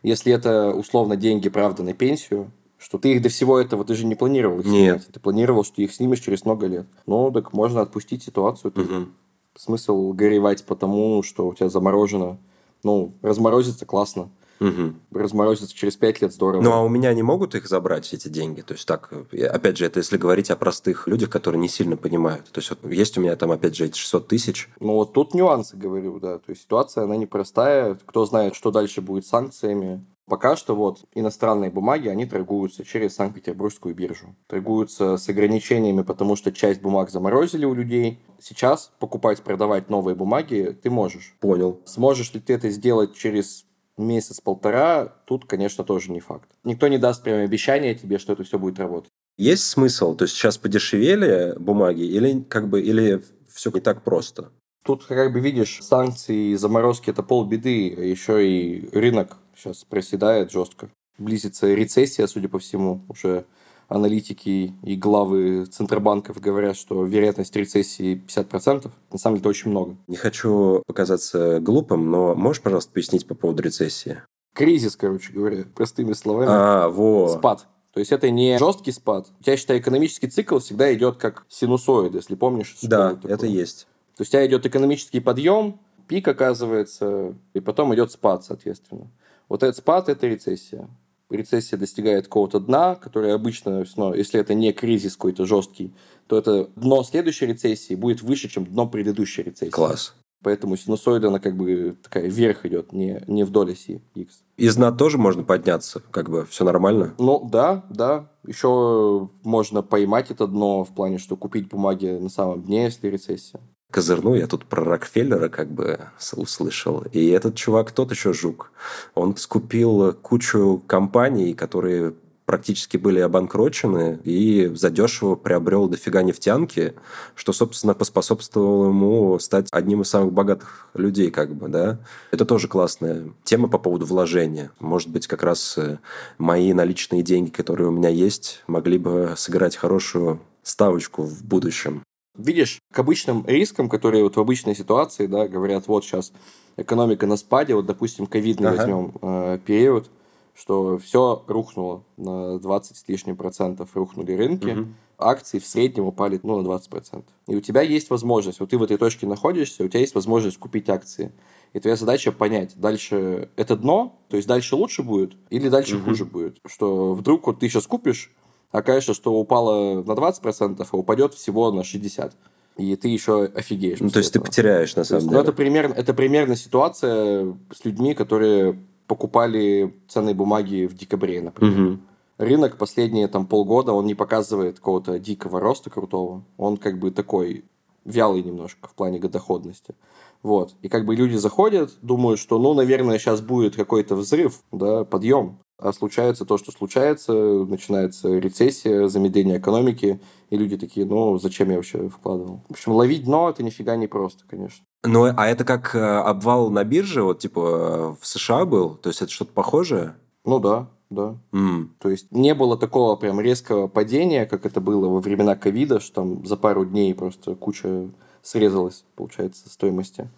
Если 0.04 0.32
это 0.32 0.74
условно 0.74 1.16
деньги, 1.16 1.50
правда, 1.50 1.84
на 1.84 1.94
пенсию, 1.94 2.52
что 2.78 2.98
ты 2.98 3.14
их 3.14 3.22
до 3.22 3.30
всего 3.30 3.60
этого, 3.60 3.84
ты 3.84 3.94
же 3.94 4.06
не 4.06 4.16
планировал 4.16 4.60
их 4.62 4.66
Нет. 4.66 5.02
снимать. 5.02 5.08
Ты 5.08 5.20
планировал, 5.20 5.64
что 5.64 5.82
их 5.82 5.94
снимешь 5.94 6.22
через 6.22 6.46
много 6.46 6.68
лет. 6.68 6.88
Ну, 7.06 7.30
так 7.32 7.52
можно 7.52 7.82
отпустить 7.82 8.24
ситуацию. 8.24 8.72
Мгм. 8.76 9.14
Смысл 9.56 10.14
горевать 10.14 10.64
потому, 10.64 11.22
что 11.24 11.48
у 11.48 11.54
тебя 11.54 11.68
заморожено. 11.70 12.38
Ну, 12.84 13.14
разморозится 13.22 13.86
классно. 13.86 14.30
Мгм. 14.60 15.02
Разморозится 15.12 15.76
через 15.76 15.96
пять 15.96 16.22
лет 16.22 16.34
здорово. 16.34 16.62
Ну, 16.62 16.72
а 16.72 16.82
у 16.82 16.90
меня 16.90 17.14
не 17.14 17.24
могут 17.24 17.56
их 17.56 17.68
забрать, 17.68 18.14
эти 18.14 18.28
деньги? 18.28 18.62
То 18.62 18.74
есть 18.74 18.88
так, 18.88 19.12
опять 19.32 19.78
же, 19.78 19.86
это 19.86 20.00
если 20.00 20.18
говорить 20.18 20.52
о 20.52 20.56
простых 20.56 21.08
людях, 21.08 21.30
которые 21.30 21.60
не 21.60 21.70
сильно 21.70 21.98
понимают. 21.98 22.52
То 22.52 22.60
есть 22.60 22.70
вот 22.70 22.92
есть 22.92 23.18
у 23.18 23.22
меня 23.22 23.36
там, 23.36 23.52
опять 23.52 23.76
же, 23.76 23.86
эти 23.86 23.98
600 23.98 24.28
тысяч. 24.28 24.70
Ну, 24.80 24.94
вот 24.94 25.14
тут 25.14 25.34
нюансы, 25.34 25.78
говорю, 25.78 26.20
да. 26.20 26.40
То 26.40 26.50
есть 26.50 26.64
ситуация, 26.64 27.04
она 27.06 27.16
непростая. 27.16 27.98
Кто 28.06 28.26
знает, 28.26 28.56
что 28.56 28.72
дальше 28.72 29.02
будет 29.02 29.26
с 29.26 29.30
санкциями. 29.30 30.06
Пока 30.30 30.56
что 30.56 30.76
вот 30.76 31.06
иностранные 31.16 31.72
бумаги, 31.72 32.08
они 32.08 32.28
торгуются 32.28 32.86
через 32.86 33.16
Санкт-Петербургскую 33.16 33.96
биржу. 33.96 34.36
Торгуются 34.46 35.18
с 35.18 35.28
ограничениями, 35.28 36.04
потому 36.04 36.36
что 36.36 36.52
часть 36.52 36.82
бумаг 36.82 37.10
заморозили 37.10 37.66
у 37.66 37.74
людей. 37.74 38.20
Сейчас 38.40 38.92
покупать, 39.00 39.42
продавать 39.42 39.90
новые 39.90 40.14
бумаги 40.14 40.78
ты 40.84 40.92
можешь. 40.92 41.36
Понял. 41.40 41.82
Сможешь 41.86 42.32
ли 42.36 42.40
ты 42.40 42.54
это 42.54 42.70
сделать 42.70 43.16
через 43.16 43.66
месяц-полтора, 44.04 45.06
тут, 45.26 45.46
конечно, 45.46 45.84
тоже 45.84 46.12
не 46.12 46.20
факт. 46.20 46.50
Никто 46.64 46.88
не 46.88 46.98
даст 46.98 47.24
прямо 47.24 47.44
обещания 47.44 47.96
тебе, 47.96 48.18
что 48.18 48.34
это 48.34 48.44
все 48.44 48.58
будет 48.58 48.80
работать. 48.80 49.12
Есть 49.38 49.64
смысл? 49.64 50.16
То 50.16 50.24
есть 50.24 50.36
сейчас 50.36 50.58
подешевели 50.58 51.56
бумаги 51.58 52.04
или 52.04 52.42
как 52.42 52.70
бы 52.70 52.82
или 52.82 53.22
все 53.50 53.72
не 53.72 53.80
так 53.80 54.04
просто? 54.04 54.52
Тут, 54.84 55.06
как 55.06 55.34
бы 55.34 55.40
видишь, 55.40 55.80
санкции 55.82 56.52
и 56.52 56.56
заморозки– 56.56 57.10
это 57.12 57.22
полбеды, 57.22 57.94
а 57.98 58.02
еще 58.02 58.48
и 58.48 58.90
рынок 58.92 59.38
сейчас 59.56 59.84
проседает 59.84 60.52
жестко. 60.52 60.90
Близится 61.18 61.74
рецессия, 61.74 62.28
судя 62.28 62.48
по 62.48 62.60
всему. 62.60 63.06
Уже 63.10 63.46
аналитики 63.90 64.74
и 64.84 64.96
главы 64.96 65.66
центробанков 65.66 66.40
говорят, 66.40 66.78
что 66.78 67.04
вероятность 67.04 67.56
рецессии 67.56 68.24
50%. 68.28 68.90
На 69.12 69.18
самом 69.18 69.36
деле 69.36 69.42
это 69.42 69.50
очень 69.50 69.72
много. 69.72 69.98
Не 70.08 70.16
хочу 70.16 70.84
показаться 70.86 71.60
глупым, 71.60 72.10
но 72.10 72.36
можешь, 72.36 72.62
пожалуйста, 72.62 72.94
пояснить 72.94 73.28
по 73.28 73.36
поводу 73.36 73.64
рецессии? 73.64 74.22
Кризис, 74.54 74.96
короче 74.96 75.34
говоря, 75.34 75.66
простыми 75.76 76.14
словами. 76.14 76.50
А, 76.52 76.90
во. 76.90 77.30
Спад. 77.30 77.68
То 77.94 78.00
есть 78.00 78.12
это 78.12 78.30
не 78.30 78.58
жесткий 78.60 78.92
спад. 78.92 79.28
У 79.40 79.44
тебя, 79.44 79.58
считай, 79.58 79.80
экономический 79.80 80.28
цикл 80.28 80.60
всегда 80.60 80.94
идет 80.94 81.18
как 81.18 81.46
синусоид, 81.50 82.14
если 82.14 82.36
помнишь. 82.36 82.78
Да, 82.84 83.16
такое. 83.16 83.34
это 83.34 83.48
есть. 83.48 83.88
То 84.16 84.22
есть 84.22 84.32
у 84.32 84.34
тебя 84.34 84.46
идет 84.46 84.66
экономический 84.66 85.20
подъем, 85.20 85.80
пик 86.08 86.28
оказывается, 86.28 87.36
и 87.54 87.60
потом 87.60 87.94
идет 87.96 88.12
спад, 88.12 88.44
соответственно. 88.44 89.10
Вот 89.48 89.64
этот 89.64 89.78
спад– 89.78 90.10
это 90.10 90.28
рецессия. 90.28 90.88
Рецессия 91.30 91.78
достигает 91.78 92.26
какого-то 92.26 92.60
дна, 92.60 92.96
которое 92.96 93.36
обычно, 93.36 93.86
ну, 93.96 94.14
если 94.14 94.40
это 94.40 94.54
не 94.54 94.74
кризис 94.74 95.16
какой-то 95.16 95.46
жесткий, 95.46 95.94
то 96.28 96.38
это 96.38 96.70
дно 96.76 97.04
следующей 97.04 97.46
рецессии 97.46 97.94
будет 97.96 98.22
выше, 98.22 98.50
чем 98.50 98.66
дно 98.66 98.88
предыдущей 98.88 99.44
рецессии. 99.44 99.72
Класс. 99.72 100.16
Поэтому 100.42 100.78
синусоида, 100.78 101.28
она 101.28 101.40
как 101.40 101.58
бы 101.58 101.98
такая 102.02 102.30
вверх 102.30 102.66
идет, 102.66 102.94
не, 102.94 103.22
не 103.28 103.44
вдоль 103.44 103.74
оси 103.74 104.02
X. 104.16 104.42
Из 104.56 104.76
дна 104.78 104.92
тоже 104.94 105.18
можно 105.18 105.44
подняться, 105.44 106.02
как 106.12 106.30
бы 106.30 106.46
все 106.46 106.64
нормально. 106.64 107.14
Ну, 107.18 107.48
да, 107.52 107.86
да. 107.90 108.32
Еще 108.48 109.30
можно 109.44 109.82
поймать 109.82 110.32
это 110.32 110.48
дно 110.48 110.86
в 110.86 110.96
плане, 110.96 111.18
что 111.18 111.36
купить 111.36 111.68
бумаги 111.68 112.08
на 112.08 112.30
самом 112.30 112.64
дне, 112.64 112.86
если 112.86 113.10
рецессия. 113.10 113.60
Козырну, 113.92 114.36
я 114.36 114.46
тут 114.46 114.66
про 114.66 114.84
Рокфеллера 114.84 115.50
как 115.50 115.70
бы 115.70 116.00
услышал. 116.36 117.04
И 117.12 117.30
этот 117.30 117.56
чувак 117.56 117.92
тот 117.92 118.12
еще 118.12 118.34
жук. 118.34 118.72
Он 119.16 119.36
скупил 119.36 120.14
кучу 120.14 120.84
компаний, 120.86 121.54
которые 121.54 122.14
практически 122.50 122.98
были 122.98 123.20
обанкрочены, 123.20 124.20
и 124.24 124.72
задешево 124.74 125.36
приобрел 125.36 125.88
дофига 125.88 126.24
нефтянки, 126.24 126.96
что, 127.36 127.54
собственно, 127.54 127.94
поспособствовало 127.94 128.88
ему 128.88 129.38
стать 129.38 129.68
одним 129.72 130.02
из 130.02 130.10
самых 130.10 130.34
богатых 130.34 130.88
людей, 130.96 131.30
как 131.30 131.54
бы, 131.54 131.68
да. 131.68 132.00
Это 132.32 132.46
тоже 132.46 132.68
классная 132.68 133.30
тема 133.44 133.68
по 133.68 133.78
поводу 133.78 134.08
вложения. 134.08 134.72
Может 134.80 135.10
быть, 135.10 135.28
как 135.28 135.44
раз 135.44 135.78
э, 135.78 136.00
мои 136.40 136.74
наличные 136.74 137.22
деньги, 137.22 137.52
которые 137.52 137.90
у 137.90 137.92
меня 137.92 138.10
есть, 138.10 138.64
могли 138.66 138.98
бы 138.98 139.36
сыграть 139.38 139.76
хорошую 139.76 140.40
ставочку 140.64 141.22
в 141.22 141.44
будущем. 141.44 142.02
Видишь, 142.40 142.80
к 142.94 143.00
обычным 143.00 143.44
рискам, 143.46 143.90
которые 143.90 144.24
вот 144.24 144.38
в 144.38 144.40
обычной 144.40 144.74
ситуации, 144.74 145.28
да, 145.28 145.48
говорят, 145.48 145.88
вот 145.88 146.06
сейчас 146.06 146.32
экономика 146.78 147.28
на 147.28 147.36
спаде, 147.36 147.76
вот, 147.76 147.86
допустим, 147.86 148.28
ковидный 148.28 148.70
ага. 148.70 148.78
возьмем 148.78 149.14
э, 149.22 149.60
период, 149.66 150.10
что 150.56 150.98
все 150.98 151.44
рухнуло 151.48 152.04
на 152.16 152.58
20 152.60 152.96
с 152.96 153.04
лишним 153.10 153.36
процентов, 153.36 153.90
рухнули 153.94 154.32
рынки, 154.32 154.70
угу. 154.70 154.88
акции 155.18 155.60
в 155.60 155.66
среднем 155.66 156.06
упали 156.06 156.40
ну, 156.42 156.58
на 156.58 156.64
20 156.64 156.90
процентов. 156.90 157.34
И 157.48 157.58
у 157.58 157.60
тебя 157.60 157.82
есть 157.82 158.10
возможность, 158.10 158.62
вот 158.62 158.70
ты 158.70 158.78
в 158.78 158.84
этой 158.84 158.96
точке 158.96 159.28
находишься, 159.28 159.84
у 159.84 159.90
тебя 159.90 160.00
есть 160.00 160.16
возможность 160.16 160.58
купить 160.58 160.88
акции. 160.90 161.34
И 161.74 161.80
твоя 161.82 161.98
задача 161.98 162.32
понять, 162.32 162.72
дальше 162.78 163.50
это 163.58 163.76
дно, 163.76 164.18
то 164.30 164.38
есть 164.38 164.48
дальше 164.48 164.78
лучше 164.78 165.04
будет 165.04 165.34
или 165.50 165.68
дальше 165.68 165.98
угу. 165.98 166.06
хуже 166.06 166.24
будет. 166.24 166.58
Что 166.66 167.14
вдруг 167.14 167.48
вот 167.48 167.60
ты 167.60 167.68
сейчас 167.68 167.86
купишь, 167.86 168.32
окажется, 168.72 169.14
что 169.14 169.34
упало 169.34 170.04
на 170.04 170.12
20%, 170.12 170.88
а 170.90 170.98
упадет 170.98 171.34
всего 171.34 171.72
на 171.72 171.82
60% 171.82 172.32
и 172.80 172.96
ты 172.96 173.10
еще 173.10 173.44
офигеешь. 173.44 174.00
Ну, 174.00 174.10
то 174.10 174.20
есть 174.20 174.30
этого. 174.30 174.46
ты 174.46 174.50
потеряешь, 174.50 174.96
на 174.96 175.04
самом 175.04 175.20
есть, 175.20 175.30
деле. 175.30 175.38
Ну, 175.38 175.44
это 175.44 175.54
примерно, 175.54 175.94
это 175.94 176.14
примерно 176.14 176.56
ситуация 176.56 177.54
с 177.74 177.84
людьми, 177.84 178.14
которые 178.14 178.80
покупали 179.06 179.94
ценные 180.08 180.34
бумаги 180.34 180.86
в 180.86 180.96
декабре, 180.96 181.42
например. 181.42 181.94
Угу. 181.94 182.00
Рынок 182.38 182.78
последние 182.78 183.28
там 183.28 183.48
полгода, 183.48 183.92
он 183.92 184.06
не 184.06 184.16
показывает 184.16 184.78
какого-то 184.78 185.20
дикого 185.20 185.60
роста 185.60 185.90
крутого. 185.90 186.46
Он 186.58 186.78
как 186.78 187.00
бы 187.00 187.12
такой 187.12 187.66
вялый 188.06 188.44
немножко 188.44 188.88
в 188.88 188.94
плане 188.94 189.20
доходности. 189.20 189.94
Вот. 190.42 190.76
И 190.82 190.90
как 190.90 191.06
бы 191.06 191.16
люди 191.16 191.36
заходят, 191.36 191.98
думают, 192.02 192.40
что, 192.40 192.60
ну, 192.60 192.74
наверное, 192.74 193.20
сейчас 193.20 193.42
будет 193.42 193.76
какой-то 193.76 194.16
взрыв, 194.16 194.62
да, 194.72 195.04
подъем. 195.04 195.60
А 195.78 195.94
случается 195.94 196.46
то, 196.46 196.58
что 196.58 196.72
случается, 196.72 197.34
начинается 197.34 198.38
рецессия, 198.38 199.08
замедление 199.08 199.60
экономики, 199.60 200.20
и 200.50 200.58
люди 200.58 200.78
такие, 200.78 201.06
ну, 201.06 201.40
зачем 201.40 201.70
я 201.70 201.78
вообще 201.78 202.10
вкладывал? 202.10 202.64
В 202.68 202.72
общем, 202.72 202.92
ловить 202.92 203.24
дно– 203.24 203.50
это 203.52 203.64
нифига 203.64 203.96
не 203.96 204.08
просто, 204.08 204.44
конечно. 204.50 204.86
Ну, 205.06 205.26
а 205.26 205.48
это 205.48 205.64
как 205.64 205.96
э, 205.96 206.00
обвал 206.00 206.70
на 206.70 206.84
бирже, 206.84 207.24
вот, 207.24 207.40
типа, 207.40 208.18
в 208.20 208.28
США 208.28 208.66
был? 208.66 208.96
То 208.96 209.08
есть 209.08 209.22
это 209.22 209.32
что-то 209.32 209.54
похожее? 209.54 210.16
Ну, 210.44 210.60
да, 210.60 210.90
да. 211.10 211.38
Mm. 211.54 211.88
То 212.00 212.10
есть 212.10 212.30
не 212.32 212.54
было 212.54 212.78
такого 212.78 213.16
прям 213.16 213.40
резкого 213.40 213.88
падения, 213.88 214.46
как 214.46 214.66
это 214.66 214.82
было 214.82 215.08
во 215.08 215.20
времена 215.20 215.56
ковида, 215.56 216.02
что 216.02 216.16
там 216.16 216.46
за 216.46 216.58
пару 216.58 216.86
дней 216.86 217.14
просто 217.16 217.56
куча 217.56 218.10
срезалась, 218.42 219.04
получается, 219.16 219.70
стоимости. 219.70 220.30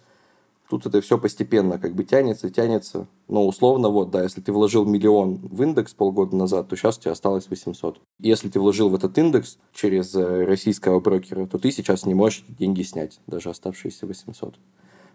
Тут 0.72 0.86
это 0.86 1.02
все 1.02 1.18
постепенно 1.18 1.78
как 1.78 1.94
бы 1.94 2.02
тянется, 2.02 2.48
тянется. 2.48 3.06
Но 3.28 3.46
условно, 3.46 3.90
вот, 3.90 4.10
да, 4.10 4.22
если 4.22 4.40
ты 4.40 4.52
вложил 4.52 4.86
миллион 4.86 5.36
в 5.36 5.62
индекс 5.62 5.92
полгода 5.92 6.34
назад, 6.34 6.68
то 6.68 6.76
сейчас 6.76 6.96
у 6.96 7.02
тебя 7.02 7.12
осталось 7.12 7.50
800. 7.50 8.00
Если 8.20 8.48
ты 8.48 8.58
вложил 8.58 8.88
в 8.88 8.94
этот 8.94 9.18
индекс 9.18 9.58
через 9.74 10.14
э, 10.14 10.44
российского 10.44 10.98
брокера, 10.98 11.46
то 11.46 11.58
ты 11.58 11.70
сейчас 11.70 12.06
не 12.06 12.14
можешь 12.14 12.44
деньги 12.48 12.80
снять, 12.82 13.20
даже 13.26 13.50
оставшиеся 13.50 14.06
800. 14.06 14.54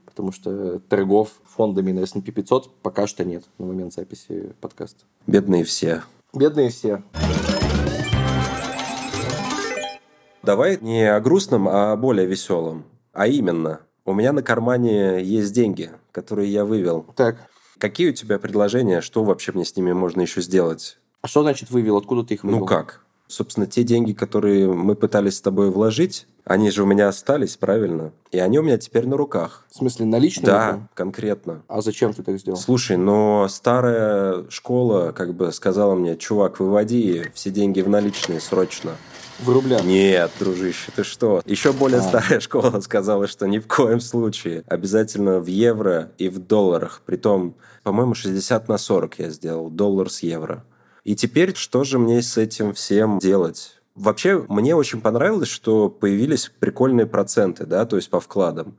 Потому 0.05 0.31
что 0.31 0.79
торгов 0.79 1.31
фондами 1.43 1.91
на 1.91 2.01
S&P 2.01 2.31
500 2.31 2.75
пока 2.83 3.07
что 3.07 3.25
нет 3.25 3.43
на 3.57 3.65
момент 3.65 3.93
записи 3.93 4.53
подкаста. 4.61 5.05
Бедные 5.25 5.63
все. 5.63 6.03
Бедные 6.35 6.69
все. 6.69 7.01
Давай 10.47 10.77
не 10.79 11.03
о 11.03 11.19
грустном, 11.19 11.67
а 11.67 11.91
о 11.91 11.97
более 11.97 12.25
веселом. 12.25 12.85
А 13.11 13.27
именно, 13.27 13.81
у 14.05 14.13
меня 14.13 14.31
на 14.31 14.41
кармане 14.41 15.21
есть 15.21 15.51
деньги, 15.51 15.91
которые 16.13 16.49
я 16.49 16.63
вывел. 16.63 17.05
Так. 17.17 17.49
Какие 17.77 18.11
у 18.11 18.13
тебя 18.13 18.39
предложения? 18.39 19.01
Что 19.01 19.25
вообще 19.25 19.51
мне 19.51 19.65
с 19.65 19.75
ними 19.75 19.91
можно 19.91 20.21
еще 20.21 20.41
сделать? 20.41 20.99
А 21.21 21.27
что 21.27 21.41
значит 21.41 21.69
вывел? 21.69 21.97
Откуда 21.97 22.23
ты 22.23 22.35
их 22.35 22.45
вывел? 22.45 22.59
Ну 22.59 22.65
как? 22.65 23.01
Собственно, 23.27 23.67
те 23.67 23.83
деньги, 23.83 24.13
которые 24.13 24.71
мы 24.71 24.95
пытались 24.95 25.35
с 25.35 25.41
тобой 25.41 25.69
вложить, 25.69 26.27
они 26.45 26.71
же 26.71 26.83
у 26.83 26.85
меня 26.85 27.09
остались, 27.09 27.57
правильно? 27.57 28.13
И 28.31 28.39
они 28.39 28.57
у 28.57 28.63
меня 28.63 28.77
теперь 28.77 29.05
на 29.05 29.17
руках. 29.17 29.65
В 29.69 29.75
смысле, 29.75 30.05
наличные? 30.05 30.45
Да, 30.45 30.69
это? 30.69 30.87
конкретно. 30.93 31.61
А 31.67 31.81
зачем 31.81 32.13
ты 32.13 32.23
так 32.23 32.39
сделал? 32.39 32.57
Слушай, 32.57 32.95
но 32.95 33.49
старая 33.49 34.49
школа 34.49 35.11
как 35.11 35.33
бы 35.33 35.51
сказала 35.51 35.95
мне, 35.95 36.15
чувак, 36.15 36.61
выводи 36.61 37.25
все 37.33 37.49
деньги 37.49 37.81
в 37.81 37.89
наличные 37.89 38.39
срочно. 38.39 38.91
В 39.39 39.49
рублях? 39.49 39.83
Нет, 39.83 40.31
дружище, 40.39 40.91
ты 40.95 41.03
что? 41.03 41.41
Еще 41.45 41.71
более 41.71 41.99
а. 41.99 42.03
старая 42.03 42.39
школа 42.41 42.79
сказала, 42.79 43.27
что 43.27 43.47
ни 43.47 43.59
в 43.59 43.67
коем 43.67 43.99
случае. 43.99 44.63
Обязательно 44.67 45.39
в 45.39 45.45
евро 45.45 46.11
и 46.17 46.27
в 46.29 46.39
долларах. 46.39 47.01
Притом, 47.05 47.55
по-моему, 47.83 48.15
60 48.15 48.67
на 48.67 48.77
40 48.77 49.19
я 49.19 49.29
сделал. 49.29 49.69
Доллар 49.69 50.09
с 50.09 50.23
евро. 50.23 50.65
И 51.03 51.15
теперь 51.15 51.55
что 51.55 51.83
же 51.83 51.99
мне 51.99 52.21
с 52.21 52.37
этим 52.37 52.73
всем 52.73 53.19
делать? 53.19 53.79
Вообще, 53.95 54.45
мне 54.49 54.75
очень 54.75 55.01
понравилось, 55.01 55.49
что 55.49 55.89
появились 55.89 56.51
прикольные 56.59 57.05
проценты, 57.05 57.65
да, 57.65 57.85
то 57.85 57.95
есть 57.95 58.09
по 58.09 58.19
вкладам. 58.19 58.77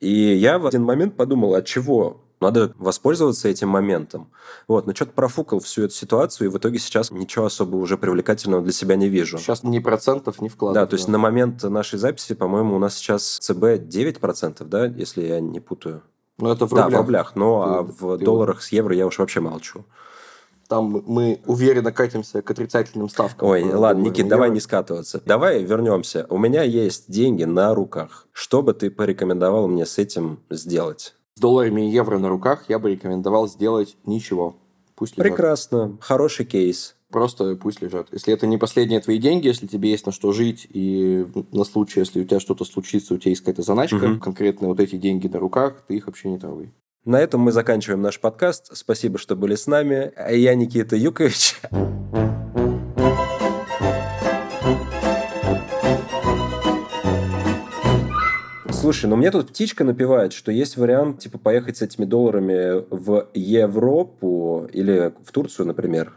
И 0.00 0.10
я 0.10 0.58
в 0.58 0.66
один 0.66 0.84
момент 0.84 1.16
подумал, 1.16 1.54
от 1.54 1.66
чего 1.66 2.22
надо 2.40 2.72
воспользоваться 2.78 3.48
этим 3.48 3.68
моментом. 3.68 4.30
Вот, 4.66 4.86
но 4.86 4.94
что-то 4.94 5.12
профукал 5.12 5.60
всю 5.60 5.84
эту 5.84 5.94
ситуацию, 5.94 6.48
и 6.48 6.50
в 6.50 6.58
итоге 6.58 6.78
сейчас 6.78 7.10
ничего 7.10 7.46
особо 7.46 7.76
уже 7.76 7.98
привлекательного 7.98 8.62
для 8.62 8.72
себя 8.72 8.96
не 8.96 9.08
вижу. 9.08 9.38
Сейчас 9.38 9.62
ни 9.62 9.78
процентов, 9.78 10.40
ни 10.40 10.48
вкладов. 10.48 10.82
Да, 10.82 10.86
то 10.86 10.94
есть 10.94 11.08
на 11.08 11.18
момент 11.18 11.62
нашей 11.62 11.98
записи, 11.98 12.34
по-моему, 12.34 12.76
у 12.76 12.78
нас 12.78 12.94
сейчас 12.94 13.38
ЦБ 13.40 13.80
9%, 13.88 14.64
да, 14.64 14.86
если 14.86 15.26
я 15.26 15.40
не 15.40 15.60
путаю. 15.60 16.02
Ну, 16.38 16.52
это 16.52 16.66
в 16.66 16.72
рублях. 16.72 16.90
Да, 16.90 16.96
в 16.96 17.00
рублях, 17.00 17.36
но 17.36 17.64
ты, 17.64 17.70
а 17.70 17.82
в 17.82 18.18
ты 18.18 18.24
долларах 18.24 18.62
с 18.62 18.70
евро 18.70 18.94
я 18.94 19.06
уж 19.06 19.18
вообще 19.18 19.40
молчу. 19.40 19.84
Там 20.68 21.02
мы 21.06 21.40
уверенно 21.46 21.92
катимся 21.92 22.42
к 22.42 22.50
отрицательным 22.50 23.08
ставкам. 23.08 23.48
Ой, 23.48 23.64
ладно, 23.64 24.02
Никит, 24.02 24.28
давай 24.28 24.50
не 24.50 24.60
скатываться. 24.60 25.22
Давай 25.24 25.64
вернемся. 25.64 26.26
У 26.28 26.36
меня 26.36 26.62
есть 26.62 27.10
деньги 27.10 27.44
на 27.44 27.74
руках. 27.74 28.26
Что 28.32 28.62
бы 28.62 28.74
ты 28.74 28.90
порекомендовал 28.90 29.66
мне 29.66 29.86
с 29.86 29.96
этим 29.96 30.40
сделать? 30.50 31.14
С 31.38 31.40
долларами 31.40 31.88
и 31.88 31.92
евро 31.92 32.18
на 32.18 32.28
руках 32.28 32.64
я 32.66 32.80
бы 32.80 32.90
рекомендовал 32.90 33.46
сделать 33.46 33.96
ничего. 34.04 34.56
Пусть 34.96 35.16
лежат. 35.16 35.30
Прекрасно. 35.30 35.96
Хороший 36.00 36.44
кейс. 36.44 36.96
Просто 37.12 37.54
пусть 37.54 37.80
лежат. 37.80 38.08
Если 38.10 38.34
это 38.34 38.48
не 38.48 38.58
последние 38.58 38.98
твои 38.98 39.18
деньги, 39.18 39.46
если 39.46 39.68
тебе 39.68 39.88
есть 39.88 40.04
на 40.04 40.10
что 40.10 40.32
жить, 40.32 40.66
и 40.68 41.24
на 41.52 41.62
случай, 41.62 42.00
если 42.00 42.20
у 42.20 42.24
тебя 42.24 42.40
что-то 42.40 42.64
случится, 42.64 43.14
у 43.14 43.18
тебя 43.18 43.30
есть 43.30 43.42
какая-то 43.42 43.62
заначка, 43.62 44.04
угу. 44.04 44.18
конкретно 44.18 44.66
вот 44.66 44.80
эти 44.80 44.96
деньги 44.96 45.28
на 45.28 45.38
руках, 45.38 45.84
ты 45.86 45.94
их 45.94 46.08
вообще 46.08 46.28
не 46.28 46.38
трогай. 46.40 46.72
На 47.04 47.20
этом 47.20 47.40
мы 47.40 47.52
заканчиваем 47.52 48.02
наш 48.02 48.18
подкаст. 48.18 48.76
Спасибо, 48.76 49.16
что 49.18 49.36
были 49.36 49.54
с 49.54 49.68
нами. 49.68 50.12
Я 50.34 50.56
Никита 50.56 50.96
Юкович. 50.96 51.54
Слушай, 58.80 59.06
ну 59.06 59.16
мне 59.16 59.32
тут 59.32 59.48
птичка 59.48 59.82
напевает, 59.82 60.32
что 60.32 60.52
есть 60.52 60.76
вариант, 60.76 61.18
типа, 61.18 61.36
поехать 61.36 61.78
с 61.78 61.82
этими 61.82 62.04
долларами 62.04 62.84
в 62.90 63.26
Европу 63.34 64.68
или 64.72 65.12
в 65.24 65.32
Турцию, 65.32 65.66
например, 65.66 66.12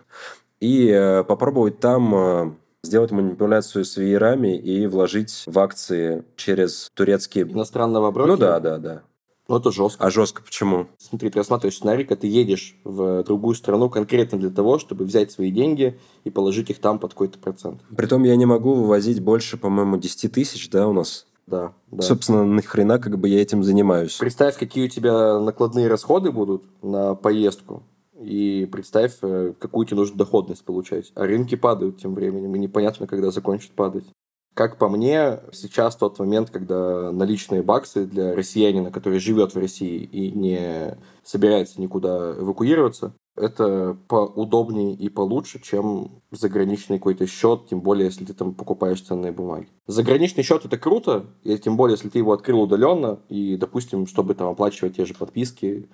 и 0.59 0.87
э, 0.87 1.23
попробовать 1.23 1.79
там 1.79 2.13
э, 2.13 2.51
сделать 2.83 3.09
манипуляцию 3.09 3.83
с 3.83 3.97
веерами 3.97 4.55
и 4.55 4.85
вложить 4.85 5.43
в 5.47 5.57
акции 5.57 6.23
через 6.35 6.91
турецкие... 6.93 7.45
Иностранного 7.45 8.11
брокера? 8.11 8.33
Ну 8.33 8.37
да, 8.37 8.59
да, 8.59 8.77
да. 8.77 9.01
Ну, 9.47 9.57
это 9.57 9.71
жестко. 9.71 10.05
А 10.05 10.11
жестко 10.11 10.43
почему? 10.43 10.87
Смотри, 10.99 11.31
ты 11.31 11.39
рассматриваешь 11.39 11.77
сценарий, 11.77 12.03
когда 12.03 12.21
ты 12.21 12.27
едешь 12.27 12.75
в 12.83 13.23
другую 13.23 13.55
страну 13.55 13.89
конкретно 13.89 14.37
для 14.37 14.51
того, 14.51 14.77
чтобы 14.77 15.03
взять 15.05 15.31
свои 15.31 15.49
деньги 15.49 15.99
и 16.25 16.29
положить 16.29 16.69
их 16.69 16.79
там 16.79 16.99
под 16.99 17.13
какой-то 17.13 17.39
процент. 17.39 17.81
Притом 17.97 18.23
я 18.23 18.35
не 18.35 18.45
могу 18.45 18.75
вывозить 18.75 19.19
больше, 19.19 19.57
по-моему, 19.57 19.97
10 19.97 20.31
тысяч, 20.31 20.69
да, 20.69 20.87
у 20.87 20.93
нас? 20.93 21.25
Да, 21.47 21.73
да. 21.91 22.01
Собственно, 22.01 22.45
нахрена 22.45 22.99
как 22.99 23.19
бы 23.19 23.27
я 23.27 23.41
этим 23.41 23.63
занимаюсь. 23.63 24.17
Представь, 24.17 24.57
какие 24.57 24.85
у 24.85 24.89
тебя 24.89 25.39
накладные 25.39 25.87
расходы 25.87 26.31
будут 26.31 26.63
на 26.81 27.15
поездку. 27.15 27.83
И 28.21 28.69
представь, 28.71 29.17
э, 29.23 29.53
какую 29.57 29.85
тебе 29.87 29.97
нужно 29.97 30.17
доходность 30.17 30.63
получать. 30.63 31.11
А 31.15 31.25
рынки 31.25 31.55
падают 31.55 31.97
тем 31.97 32.13
временем, 32.13 32.55
и 32.55 32.59
непонятно, 32.59 33.07
когда 33.07 33.31
закончат 33.31 33.71
падать. 33.71 34.05
Как 34.53 34.77
по 34.77 34.89
мне, 34.89 35.39
сейчас 35.53 35.95
тот 35.95 36.19
момент, 36.19 36.49
когда 36.49 37.11
наличные 37.11 37.63
баксы 37.63 38.05
для 38.05 38.35
россиянина, 38.35 38.91
который 38.91 39.19
живет 39.19 39.53
в 39.53 39.57
России 39.57 40.03
и 40.03 40.31
не 40.31 40.97
собирается 41.23 41.79
никуда 41.79 42.33
эвакуироваться, 42.37 43.13
это 43.37 43.97
поудобнее 44.09 44.93
и 44.93 45.07
получше, 45.07 45.61
чем 45.61 46.21
заграничный 46.31 46.97
какой-то 46.97 47.27
счет, 47.27 47.67
тем 47.69 47.79
более, 47.79 48.05
если 48.05 48.25
ты 48.25 48.33
там 48.33 48.53
покупаешь 48.53 49.01
ценные 49.01 49.31
бумаги. 49.31 49.69
Заграничный 49.87 50.43
счет 50.43 50.65
это 50.65 50.77
круто, 50.77 51.27
и 51.43 51.57
тем 51.57 51.77
более, 51.77 51.93
если 51.93 52.09
ты 52.09 52.17
его 52.19 52.33
открыл 52.33 52.61
удаленно, 52.61 53.19
и, 53.29 53.55
допустим, 53.55 54.05
чтобы 54.05 54.35
там 54.35 54.49
оплачивать 54.49 54.97
те 54.97 55.05
же 55.05 55.13
подписки, 55.13 55.87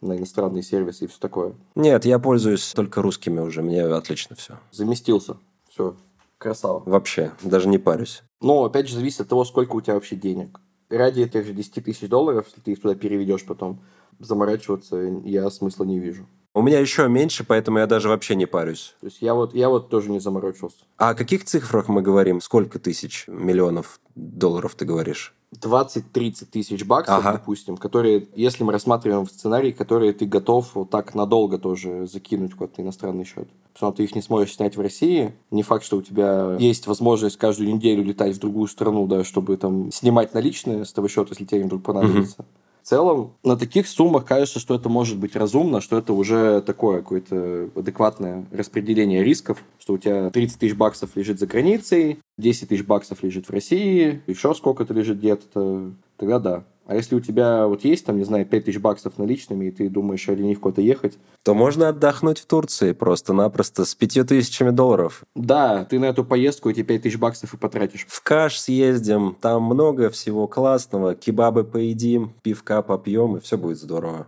на 0.00 0.16
иностранные 0.16 0.62
сервисы 0.62 1.04
и 1.04 1.08
все 1.08 1.18
такое. 1.18 1.54
Нет, 1.74 2.04
я 2.04 2.18
пользуюсь 2.18 2.72
только 2.72 3.02
русскими 3.02 3.40
уже, 3.40 3.62
мне 3.62 3.82
отлично 3.82 4.36
все. 4.36 4.58
Заместился. 4.70 5.38
Все, 5.68 5.96
красава. 6.38 6.82
Вообще, 6.86 7.32
даже 7.42 7.68
не 7.68 7.78
парюсь. 7.78 8.22
Но, 8.40 8.64
опять 8.64 8.88
же, 8.88 8.94
зависит 8.94 9.20
от 9.22 9.28
того, 9.28 9.44
сколько 9.44 9.74
у 9.74 9.80
тебя 9.80 9.94
вообще 9.94 10.16
денег. 10.16 10.60
Ради 10.88 11.26
тех 11.26 11.44
же 11.44 11.52
10 11.52 11.84
тысяч 11.84 12.08
долларов, 12.08 12.46
если 12.46 12.60
ты 12.60 12.72
их 12.72 12.80
туда 12.80 12.94
переведешь 12.94 13.44
потом, 13.44 13.82
заморачиваться 14.18 14.96
я 15.24 15.50
смысла 15.50 15.84
не 15.84 15.98
вижу. 15.98 16.26
У 16.54 16.62
меня 16.62 16.80
еще 16.80 17.06
меньше, 17.08 17.44
поэтому 17.44 17.78
я 17.78 17.86
даже 17.86 18.08
вообще 18.08 18.34
не 18.34 18.46
парюсь. 18.46 18.96
То 19.00 19.06
есть 19.06 19.20
я 19.20 19.34
вот, 19.34 19.54
я 19.54 19.68
вот 19.68 19.90
тоже 19.90 20.10
не 20.10 20.18
заморочился. 20.18 20.78
А 20.96 21.10
о 21.10 21.14
каких 21.14 21.44
цифрах 21.44 21.88
мы 21.88 22.02
говорим? 22.02 22.40
Сколько 22.40 22.78
тысяч, 22.78 23.26
миллионов 23.28 24.00
долларов 24.14 24.74
ты 24.74 24.84
говоришь? 24.84 25.34
20-30 25.54 26.46
тысяч 26.46 26.84
баксов, 26.84 27.18
Ага. 27.18 27.32
допустим, 27.32 27.76
которые, 27.76 28.28
если 28.36 28.64
мы 28.64 28.72
рассматриваем 28.72 29.24
в 29.24 29.30
сценарий, 29.30 29.72
которые 29.72 30.12
ты 30.12 30.26
готов 30.26 30.74
вот 30.74 30.90
так 30.90 31.14
надолго 31.14 31.58
тоже 31.58 32.06
закинуть 32.06 32.54
куда-то 32.54 32.80
на 32.80 32.86
иностранный 32.86 33.24
счет. 33.24 33.48
Потому 33.72 33.92
что 33.92 33.96
ты 33.96 34.04
их 34.04 34.14
не 34.14 34.22
сможешь 34.22 34.54
снять 34.56 34.76
в 34.76 34.80
России. 34.80 35.34
Не 35.50 35.62
факт, 35.62 35.84
что 35.84 35.96
у 35.96 36.02
тебя 36.02 36.56
есть 36.58 36.86
возможность 36.86 37.36
каждую 37.36 37.72
неделю 37.74 38.02
летать 38.04 38.36
в 38.36 38.40
другую 38.40 38.66
страну, 38.66 39.06
да, 39.06 39.24
чтобы 39.24 39.56
там 39.56 39.90
снимать 39.92 40.34
наличные 40.34 40.84
с 40.84 40.92
того 40.92 41.08
счета, 41.08 41.28
если 41.30 41.44
тебе 41.44 41.64
вдруг 41.64 41.82
понадобится. 41.82 42.44
В 42.57 42.57
целом, 42.88 43.34
на 43.44 43.56
таких 43.56 43.86
суммах 43.86 44.24
кажется, 44.24 44.58
что 44.58 44.74
это 44.74 44.88
может 44.88 45.18
быть 45.18 45.36
разумно, 45.36 45.80
что 45.80 45.98
это 45.98 46.12
уже 46.14 46.62
такое 46.62 46.98
какое-то 46.98 47.68
адекватное 47.74 48.46
распределение 48.50 49.22
рисков, 49.22 49.62
что 49.78 49.94
у 49.94 49.98
тебя 49.98 50.30
30 50.30 50.58
тысяч 50.58 50.74
баксов 50.74 51.14
лежит 51.14 51.38
за 51.38 51.46
границей, 51.46 52.18
10 52.38 52.68
тысяч 52.68 52.84
баксов 52.84 53.22
лежит 53.22 53.46
в 53.46 53.50
России, 53.50 54.22
еще 54.26 54.54
сколько-то 54.54 54.94
лежит 54.94 55.18
где-то, 55.18 55.92
тогда 56.16 56.38
да. 56.38 56.64
А 56.88 56.94
если 56.94 57.14
у 57.14 57.20
тебя 57.20 57.66
вот 57.66 57.84
есть, 57.84 58.06
там, 58.06 58.16
не 58.16 58.24
знаю, 58.24 58.46
5 58.46 58.64
тысяч 58.64 58.78
баксов 58.78 59.18
наличными, 59.18 59.66
и 59.66 59.70
ты 59.70 59.90
думаешь 59.90 60.26
ради 60.26 60.40
них 60.40 60.58
куда-то 60.58 60.80
ехать, 60.80 61.18
То 61.44 61.52
можно 61.52 61.90
отдохнуть 61.90 62.38
в 62.38 62.46
Турции 62.46 62.92
просто-напросто 62.92 63.84
с 63.84 63.94
пятью 63.94 64.24
тысячами 64.24 64.70
долларов. 64.70 65.22
да, 65.34 65.84
ты 65.84 65.98
на 65.98 66.06
эту 66.06 66.24
поездку 66.24 66.70
эти 66.70 66.82
5 66.82 67.02
тысяч 67.02 67.18
баксов 67.18 67.52
и 67.52 67.58
потратишь. 67.58 68.06
В 68.08 68.22
Каш 68.22 68.58
съездим, 68.58 69.36
там 69.38 69.64
много 69.64 70.08
всего 70.08 70.46
классного, 70.46 71.14
кебабы 71.14 71.64
поедим, 71.64 72.32
пивка 72.42 72.80
попьем, 72.80 73.36
и 73.36 73.40
все 73.40 73.58
будет 73.58 73.78
здорово. 73.78 74.26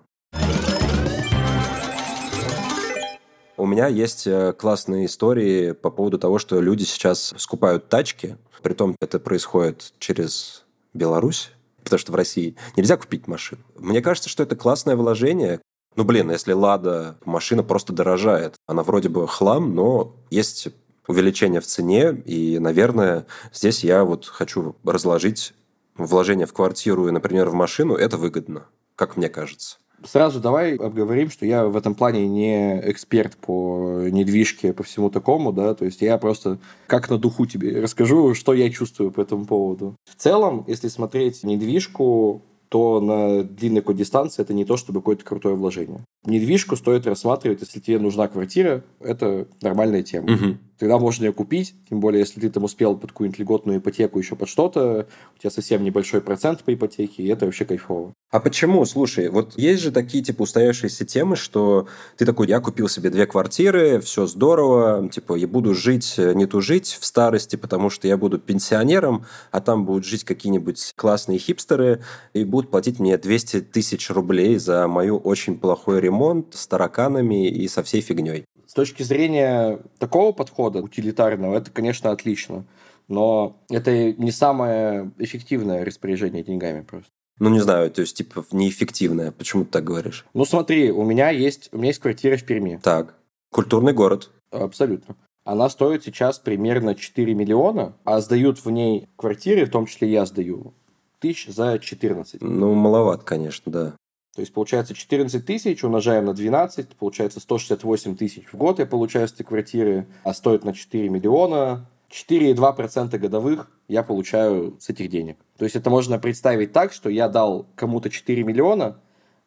У 3.56 3.64
меня 3.64 3.86
есть 3.86 4.26
э, 4.26 4.52
классные 4.52 5.06
истории 5.06 5.72
по 5.72 5.90
поводу 5.90 6.18
того, 6.18 6.38
что 6.38 6.60
люди 6.60 6.84
сейчас 6.84 7.32
скупают 7.38 7.88
тачки, 7.88 8.36
притом 8.62 8.96
это 9.00 9.18
происходит 9.18 9.94
через 9.98 10.64
Беларусь, 10.92 11.52
потому 11.90 12.00
что 12.00 12.12
в 12.12 12.14
России 12.14 12.56
нельзя 12.76 12.96
купить 12.96 13.26
машину. 13.26 13.62
Мне 13.76 14.00
кажется, 14.00 14.28
что 14.28 14.44
это 14.44 14.54
классное 14.54 14.94
вложение. 14.94 15.60
Ну, 15.96 16.04
блин, 16.04 16.30
если 16.30 16.52
Лада, 16.52 17.18
машина 17.24 17.64
просто 17.64 17.92
дорожает. 17.92 18.54
Она 18.68 18.84
вроде 18.84 19.08
бы 19.08 19.26
хлам, 19.26 19.74
но 19.74 20.14
есть 20.30 20.68
увеличение 21.08 21.60
в 21.60 21.66
цене, 21.66 22.12
и, 22.24 22.60
наверное, 22.60 23.26
здесь 23.52 23.82
я 23.82 24.04
вот 24.04 24.26
хочу 24.26 24.76
разложить 24.84 25.52
вложение 25.96 26.46
в 26.46 26.52
квартиру 26.52 27.08
и, 27.08 27.10
например, 27.10 27.50
в 27.50 27.54
машину, 27.54 27.94
это 27.94 28.16
выгодно, 28.16 28.66
как 28.94 29.16
мне 29.16 29.28
кажется. 29.28 29.78
Сразу 30.04 30.40
давай 30.40 30.76
обговорим, 30.76 31.30
что 31.30 31.44
я 31.46 31.66
в 31.66 31.76
этом 31.76 31.94
плане 31.94 32.26
не 32.26 32.80
эксперт 32.90 33.36
по 33.36 34.02
недвижке, 34.10 34.72
по 34.72 34.82
всему 34.82 35.10
такому, 35.10 35.52
да, 35.52 35.74
то 35.74 35.84
есть 35.84 36.00
я 36.00 36.16
просто 36.18 36.58
как 36.86 37.10
на 37.10 37.18
духу 37.18 37.46
тебе 37.46 37.80
расскажу, 37.80 38.34
что 38.34 38.54
я 38.54 38.70
чувствую 38.70 39.10
по 39.10 39.20
этому 39.20 39.46
поводу. 39.46 39.96
В 40.10 40.14
целом, 40.16 40.64
если 40.66 40.88
смотреть 40.88 41.44
недвижку, 41.44 42.42
то 42.70 43.00
на 43.00 43.42
длинной 43.42 43.80
какой 43.80 43.96
дистанции 43.96 44.42
это 44.42 44.54
не 44.54 44.64
то, 44.64 44.76
чтобы 44.76 45.00
какое-то 45.00 45.24
крутое 45.24 45.56
вложение. 45.56 46.04
Недвижку 46.24 46.76
стоит 46.76 47.06
рассматривать, 47.06 47.60
если 47.60 47.80
тебе 47.80 47.98
нужна 47.98 48.28
квартира, 48.28 48.84
это 49.00 49.48
нормальная 49.60 50.02
тема. 50.02 50.30
Мгм. 50.30 50.58
Тогда 50.80 50.98
можно 50.98 51.26
ее 51.26 51.34
купить, 51.34 51.74
тем 51.90 52.00
более, 52.00 52.20
если 52.20 52.40
ты 52.40 52.48
там 52.48 52.64
успел 52.64 52.96
под 52.96 53.12
какую-нибудь 53.12 53.38
льготную 53.38 53.78
ипотеку 53.80 54.18
еще 54.18 54.34
под 54.34 54.48
что-то, 54.48 55.06
у 55.36 55.38
тебя 55.38 55.50
совсем 55.50 55.84
небольшой 55.84 56.22
процент 56.22 56.64
по 56.64 56.72
ипотеке, 56.72 57.22
и 57.22 57.28
это 57.28 57.44
вообще 57.44 57.66
кайфово. 57.66 58.14
А 58.30 58.40
почему? 58.40 58.82
Слушай, 58.86 59.28
вот 59.28 59.58
есть 59.58 59.82
же 59.82 59.92
такие, 59.92 60.24
типа, 60.24 60.42
устоявшиеся 60.42 61.04
темы, 61.04 61.36
что 61.36 61.86
ты 62.16 62.24
такой, 62.24 62.48
я 62.48 62.60
купил 62.60 62.88
себе 62.88 63.10
две 63.10 63.26
квартиры, 63.26 64.00
все 64.00 64.24
здорово, 64.24 65.06
типа, 65.10 65.34
я 65.34 65.46
буду 65.46 65.74
жить, 65.74 66.14
э, 66.16 66.32
не 66.32 66.46
тужить 66.46 66.96
в 66.98 67.04
старости, 67.04 67.56
потому 67.56 67.90
что 67.90 68.08
я 68.08 68.16
буду 68.16 68.38
пенсионером, 68.38 69.26
а 69.50 69.60
там 69.60 69.84
будут 69.84 70.06
жить 70.06 70.24
какие-нибудь 70.24 70.94
классные 70.96 71.38
хипстеры 71.38 72.02
и 72.32 72.44
будут 72.44 72.70
платить 72.70 73.00
мне 73.00 73.18
200 73.18 73.60
тысяч 73.60 74.08
рублей 74.08 74.56
за 74.56 74.88
мою 74.88 75.18
очень 75.18 75.58
плохой 75.58 76.00
ремонт 76.00 76.54
с 76.54 76.66
тараканами 76.66 77.48
и 77.48 77.68
со 77.68 77.82
всей 77.82 78.00
фигней. 78.00 78.46
С 78.70 78.72
точки 78.72 79.02
зрения 79.02 79.80
такого 79.98 80.30
подхода, 80.30 80.80
утилитарного, 80.80 81.56
это, 81.56 81.72
конечно, 81.72 82.12
отлично. 82.12 82.64
Но 83.08 83.56
это 83.68 84.12
не 84.12 84.30
самое 84.30 85.10
эффективное 85.18 85.84
распоряжение 85.84 86.44
деньгами 86.44 86.82
просто. 86.82 87.10
Ну, 87.40 87.50
не 87.50 87.58
знаю, 87.58 87.90
то 87.90 88.00
есть, 88.00 88.16
типа, 88.16 88.44
неэффективное. 88.52 89.32
Почему 89.32 89.64
ты 89.64 89.72
так 89.72 89.82
говоришь? 89.82 90.24
Ну, 90.34 90.44
смотри, 90.44 90.92
у 90.92 91.02
меня 91.02 91.30
есть, 91.30 91.68
у 91.72 91.78
меня 91.78 91.88
есть 91.88 91.98
квартира 91.98 92.36
в 92.36 92.44
Перми. 92.44 92.78
Так, 92.80 93.16
культурный 93.50 93.92
город. 93.92 94.30
Абсолютно. 94.52 95.16
Она 95.42 95.68
стоит 95.68 96.04
сейчас 96.04 96.38
примерно 96.38 96.94
4 96.94 97.34
миллиона, 97.34 97.96
а 98.04 98.20
сдают 98.20 98.64
в 98.64 98.70
ней 98.70 99.08
квартиры, 99.16 99.66
в 99.66 99.70
том 99.70 99.86
числе 99.86 100.12
я 100.12 100.24
сдаю, 100.26 100.74
тысяч 101.18 101.48
за 101.48 101.80
14. 101.80 102.40
Ну, 102.40 102.74
маловат, 102.74 103.24
конечно, 103.24 103.72
да. 103.72 103.96
То 104.34 104.40
есть, 104.40 104.52
получается, 104.52 104.94
14 104.94 105.44
тысяч 105.44 105.82
умножаем 105.82 106.24
на 106.26 106.34
12, 106.34 106.96
получается 106.96 107.40
168 107.40 108.16
тысяч 108.16 108.52
в 108.52 108.56
год 108.56 108.78
я 108.78 108.86
получаю 108.86 109.26
с 109.26 109.32
этой 109.32 109.44
квартиры, 109.44 110.06
а 110.22 110.32
стоит 110.34 110.64
на 110.64 110.72
4 110.72 111.08
миллиона. 111.08 111.86
4,2% 112.10 113.16
годовых 113.18 113.70
я 113.86 114.02
получаю 114.02 114.76
с 114.80 114.88
этих 114.88 115.08
денег. 115.10 115.36
То 115.56 115.64
есть, 115.64 115.76
это 115.76 115.90
можно 115.90 116.18
представить 116.18 116.72
так, 116.72 116.92
что 116.92 117.08
я 117.08 117.28
дал 117.28 117.66
кому-то 117.76 118.10
4 118.10 118.42
миллиона, 118.42 118.98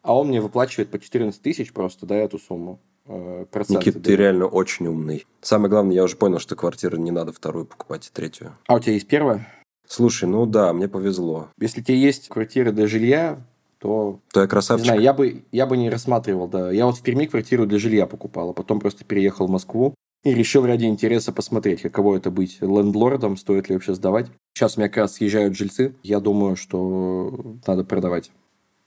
а 0.01 0.17
он 0.17 0.27
мне 0.29 0.39
выплачивает 0.39 0.89
по 0.89 0.99
14 0.99 1.41
тысяч 1.41 1.73
просто, 1.73 2.05
да, 2.05 2.15
эту 2.15 2.39
сумму. 2.39 2.79
э, 3.05 3.45
проценты 3.51 3.89
Никита, 3.89 3.99
ты 3.99 4.15
реально 4.15 4.45
очень 4.47 4.87
умный. 4.87 5.25
Самое 5.41 5.69
главное, 5.69 5.95
я 5.95 6.03
уже 6.03 6.15
понял, 6.15 6.39
что 6.39 6.55
квартиру 6.55 6.97
не 6.97 7.11
надо 7.11 7.33
вторую 7.33 7.65
покупать 7.65 8.07
и 8.07 8.11
третью. 8.13 8.57
А 8.67 8.75
у 8.75 8.79
тебя 8.79 8.93
есть 8.93 9.07
первая? 9.07 9.45
Слушай, 9.87 10.29
ну 10.29 10.45
да, 10.45 10.71
мне 10.71 10.87
повезло. 10.87 11.49
Если 11.59 11.81
тебе 11.81 11.99
есть 11.99 12.29
квартира 12.29 12.71
для 12.71 12.87
жилья, 12.87 13.45
то 13.83 14.21
То 14.31 14.39
я 14.39 14.45
Не 14.45 14.49
красавчик. 14.49 14.85
знаю, 14.85 15.01
я 15.01 15.13
бы, 15.13 15.43
я 15.51 15.65
бы 15.65 15.75
не 15.75 15.89
рассматривал, 15.89 16.47
да. 16.47 16.71
Я 16.71 16.85
вот 16.85 16.95
в 16.97 17.01
Перми 17.03 17.25
квартиру 17.25 17.65
для 17.65 17.77
жилья 17.79 18.07
покупал, 18.07 18.51
а 18.51 18.53
потом 18.53 18.79
просто 18.79 19.03
переехал 19.03 19.47
в 19.47 19.49
Москву 19.49 19.93
и 20.23 20.33
решил 20.33 20.65
ради 20.65 20.85
интереса 20.85 21.33
посмотреть, 21.33 21.81
каково 21.81 22.15
это 22.15 22.31
быть 22.31 22.61
лендлордом, 22.61 23.35
стоит 23.35 23.67
ли 23.67 23.75
вообще 23.75 23.93
сдавать. 23.93 24.27
Сейчас 24.53 24.77
у 24.77 24.79
меня 24.79 24.87
как 24.87 24.97
раз 24.99 25.15
съезжают 25.15 25.57
жильцы. 25.57 25.95
Я 26.01 26.21
думаю, 26.21 26.55
что 26.55 27.57
надо 27.67 27.83
продавать. 27.83 28.31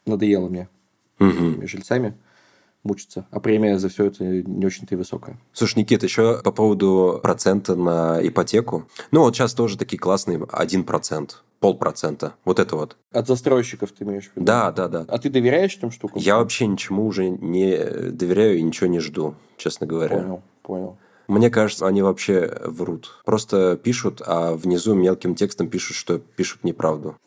Надоело 0.07 0.49
мне 0.49 0.69
этими 1.19 1.67
жильцами 1.67 2.15
мучиться. 2.87 3.27
А 3.31 3.41
премия 3.41 3.79
за 3.79 3.89
все 3.89 4.07
это 4.07 4.25
не 4.25 4.67
очень-то 4.67 4.95
и 4.95 4.99
высокая. 4.99 5.39
Слушай, 5.53 5.81
Никит, 5.81 6.03
еще 6.03 6.41
по 6.43 6.53
поводу 6.53 7.21
процента 7.23 7.75
на 7.75 8.19
ипотеку. 8.27 8.87
Ну, 9.11 9.21
вот 9.21 9.37
сейчас 9.37 9.55
тоже 9.55 9.77
такие 9.77 9.99
классные 9.99 10.39
1%, 10.39 11.31
полпроцента. 11.61 12.35
Вот 12.45 12.59
это 12.59 12.77
вот. 12.77 12.97
От 13.13 13.27
застройщиков 13.27 13.93
ты 13.93 14.05
имеешь 14.05 14.31
в 14.31 14.37
виду? 14.37 14.47
Да, 14.47 14.73
да, 14.73 14.89
да. 14.89 15.05
А 15.09 15.19
ты 15.19 15.31
доверяешь 15.31 15.77
этим 15.77 15.91
штукам? 15.91 16.21
Я 16.21 16.39
вообще 16.39 16.67
ничему 16.67 17.07
уже 17.07 17.29
не 17.29 17.77
доверяю 18.11 18.59
и 18.59 18.63
ничего 18.63 18.87
не 18.87 19.01
жду, 19.01 19.35
честно 19.57 19.87
говоря. 19.87 20.19
Понял, 20.19 20.43
понял. 20.63 20.99
Мне 21.29 21.51
кажется, 21.51 21.87
они 21.87 22.03
вообще 22.03 22.57
врут. 22.65 23.21
Просто 23.25 23.77
пишут, 23.77 24.23
а 24.25 24.55
внизу 24.55 24.95
мелким 24.95 25.35
текстом 25.35 25.69
пишут, 25.69 25.97
что 25.97 26.19
пишут 26.19 26.63
неправду. 26.63 27.17